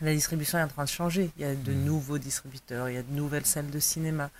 la 0.00 0.12
distribution 0.12 0.58
est 0.58 0.62
en 0.62 0.68
train 0.68 0.84
de 0.84 0.88
changer. 0.88 1.30
Il 1.36 1.42
y 1.42 1.48
a 1.48 1.54
de 1.54 1.72
mm. 1.72 1.84
nouveaux 1.84 2.18
distributeurs, 2.18 2.88
il 2.88 2.94
y 2.94 2.98
a 2.98 3.02
de 3.02 3.12
nouvelles 3.12 3.46
salles 3.46 3.70
de 3.70 3.80
cinéma. 3.80 4.30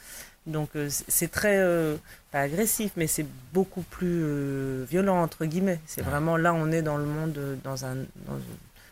Donc 0.46 0.70
c'est 1.08 1.30
très, 1.30 1.60
pas 2.30 2.40
agressif, 2.40 2.92
mais 2.96 3.08
c'est 3.08 3.26
beaucoup 3.52 3.82
plus 3.82 4.84
violent 4.84 5.20
entre 5.20 5.44
guillemets. 5.44 5.80
C'est 5.86 6.02
vraiment 6.02 6.36
là 6.36 6.54
on 6.54 6.70
est 6.70 6.82
dans 6.82 6.96
le 6.96 7.04
monde, 7.04 7.58
dans 7.64 7.84
un, 7.84 7.96
dans 7.96 8.38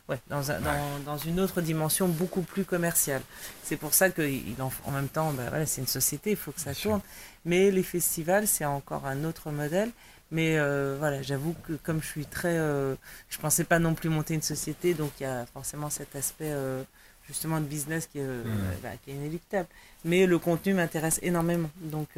ouais, 0.09 0.19
dans, 0.29 0.41
dans, 0.41 0.99
dans, 1.05 1.19
une 1.19 1.41
autre 1.41 1.61
dimension 1.61 2.09
beaucoup 2.09 2.43
plus 2.43 2.65
commerciale. 2.65 3.23
C'est 3.63 3.77
pour 3.77 3.95
ça 3.95 4.11
que 4.11 4.23
en, 4.61 4.73
en, 4.85 4.91
même 4.91 5.09
temps, 5.09 5.33
ben 5.33 5.49
voilà, 5.49 5.67
c'est 5.67 5.81
une 5.81 5.87
société, 5.87 6.31
il 6.31 6.37
faut 6.37 6.53
que 6.53 6.61
ça 6.61 6.75
tourne. 6.75 7.01
Mais 7.45 7.71
les 7.71 7.83
festivals, 7.83 8.47
c'est 8.47 8.65
encore 8.65 9.07
un 9.07 9.25
autre 9.25 9.51
modèle. 9.51 9.91
Mais 10.31 10.59
euh, 10.59 10.97
voilà, 10.99 11.23
j'avoue 11.23 11.55
que 11.67 11.75
comme 11.75 12.03
je 12.03 12.07
suis 12.09 12.27
très, 12.27 12.57
euh, 12.59 12.97
je 13.29 13.39
pensais 13.39 13.65
pas 13.65 13.79
non 13.79 13.95
plus 13.95 14.09
monter 14.09 14.35
une 14.35 14.43
société, 14.43 14.95
donc 14.95 15.13
il 15.21 15.25
y 15.25 15.27
a 15.27 15.47
forcément 15.47 15.91
cet 15.91 16.17
aspect 16.17 16.51
euh, 16.51 16.83
justement 17.29 17.61
de 17.61 17.67
business 17.67 18.07
qui 18.07 18.19
est, 18.19 18.25
mmh. 18.25 18.45
bah, 18.83 18.89
qui 19.05 19.13
est, 19.13 19.15
inéluctable. 19.15 19.69
Mais 20.05 20.27
le 20.27 20.39
contenu 20.39 20.75
m'intéresse 20.75 21.21
énormément, 21.23 21.71
donc 21.77 22.09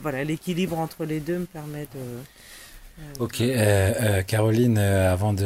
voilà, 0.00 0.24
l'équilibre 0.24 0.78
entre 0.78 1.04
les 1.04 1.20
deux 1.20 1.40
me 1.40 1.46
permet 1.46 1.86
de 1.94 2.00
Ok, 3.18 3.40
euh, 3.40 3.46
euh, 4.00 4.22
Caroline, 4.22 4.78
euh, 4.78 5.12
avant 5.12 5.32
de 5.32 5.44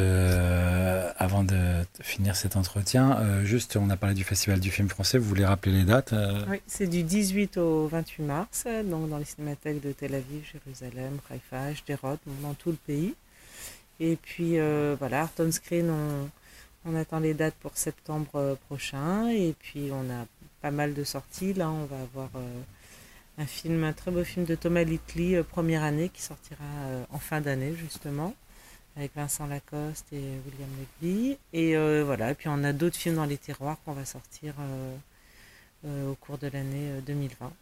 avant 1.18 1.44
de 1.44 1.56
finir 2.00 2.36
cet 2.36 2.56
entretien, 2.56 3.44
juste, 3.44 3.76
on 3.76 3.90
a 3.90 3.96
parlé 3.96 4.14
du 4.14 4.24
Festival 4.24 4.60
du 4.60 4.70
film 4.70 4.88
français. 4.88 5.18
Vous 5.18 5.28
voulez 5.28 5.44
rappeler 5.44 5.72
les 5.72 5.84
dates 5.84 6.14
Oui, 6.48 6.60
c'est 6.66 6.86
du 6.86 7.02
18 7.02 7.56
au 7.56 7.88
28 7.88 8.22
mars, 8.22 8.64
donc 8.84 9.08
dans 9.08 9.18
les 9.18 9.24
cinémathèques 9.24 9.80
de 9.80 9.92
Tel 9.92 10.14
Aviv, 10.14 10.44
Jérusalem, 10.52 11.18
Haïfa, 11.30 11.74
Sderot, 11.74 12.18
dans 12.42 12.54
tout 12.54 12.70
le 12.70 12.76
pays. 12.76 13.14
Et 13.98 14.16
puis 14.16 14.58
voilà, 14.98 15.22
Art 15.22 15.32
on 15.38 15.50
Screen, 15.50 15.90
on, 15.90 16.30
on, 16.90 16.94
attend 16.94 17.18
les 17.18 17.34
dates 17.34 17.56
pour 17.60 17.76
septembre 17.76 18.58
prochain. 18.66 19.28
Et 19.28 19.54
puis 19.58 19.90
on 19.90 20.10
a 20.10 20.26
pas 20.60 20.70
mal 20.70 20.94
de 20.94 21.02
sorties. 21.02 21.54
Là, 21.54 21.70
on 21.70 21.86
va 21.86 21.96
avoir 21.96 22.30
un 23.38 23.46
film, 23.46 23.84
un 23.84 23.92
très 23.92 24.10
beau 24.10 24.24
film 24.24 24.44
de 24.46 24.54
Thomas 24.54 24.84
Littley, 24.84 25.36
euh, 25.36 25.42
première 25.42 25.82
année, 25.82 26.08
qui 26.08 26.22
sortira 26.22 26.64
euh, 26.86 27.04
en 27.10 27.18
fin 27.18 27.40
d'année 27.40 27.74
justement, 27.74 28.34
avec 28.96 29.14
Vincent 29.14 29.46
Lacoste 29.46 30.06
et 30.12 30.16
William 30.46 30.70
Legby. 31.02 31.38
Et 31.52 31.76
euh, 31.76 32.02
voilà, 32.04 32.30
et 32.30 32.34
puis 32.34 32.48
on 32.48 32.64
a 32.64 32.72
d'autres 32.72 32.96
films 32.96 33.16
dans 33.16 33.24
les 33.24 33.38
tiroirs 33.38 33.78
qu'on 33.84 33.92
va 33.92 34.04
sortir 34.04 34.54
au 35.84 36.14
cours 36.14 36.38
de 36.38 36.48
l'année 36.48 37.00
2020. 37.06 37.52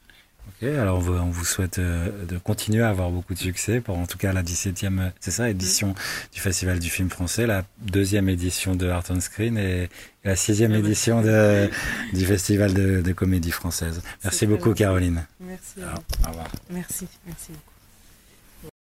Ok, 0.48 0.68
alors 0.68 0.98
on 0.98 1.30
vous, 1.30 1.44
souhaite 1.44 1.80
de 1.80 2.38
continuer 2.38 2.82
à 2.82 2.90
avoir 2.90 3.10
beaucoup 3.10 3.34
de 3.34 3.38
succès 3.38 3.80
pour 3.80 3.98
en 3.98 4.06
tout 4.06 4.18
cas 4.18 4.32
la 4.32 4.42
17e, 4.42 5.10
c'est 5.20 5.30
ça, 5.30 5.50
édition 5.50 5.88
mm. 5.88 5.94
du 6.34 6.40
Festival 6.40 6.78
du 6.78 6.90
film 6.90 7.10
français, 7.10 7.46
la 7.46 7.64
deuxième 7.80 8.28
édition 8.28 8.74
de 8.74 8.88
Art 8.88 9.04
on 9.10 9.20
Screen 9.20 9.58
et, 9.58 9.88
la 10.24 10.36
sixième 10.36 10.72
édition 10.72 11.20
de, 11.20 11.68
du 12.14 12.24
Festival 12.24 12.72
de, 12.72 13.02
de 13.02 13.12
comédie 13.12 13.50
française. 13.50 14.00
Merci 14.22 14.46
beaucoup 14.46 14.72
Caroline. 14.72 15.26
Merci. 15.40 15.80
au 16.24 16.28
revoir. 16.28 16.48
Merci, 16.70 17.06
merci 17.26 17.52
beaucoup. 17.52 17.73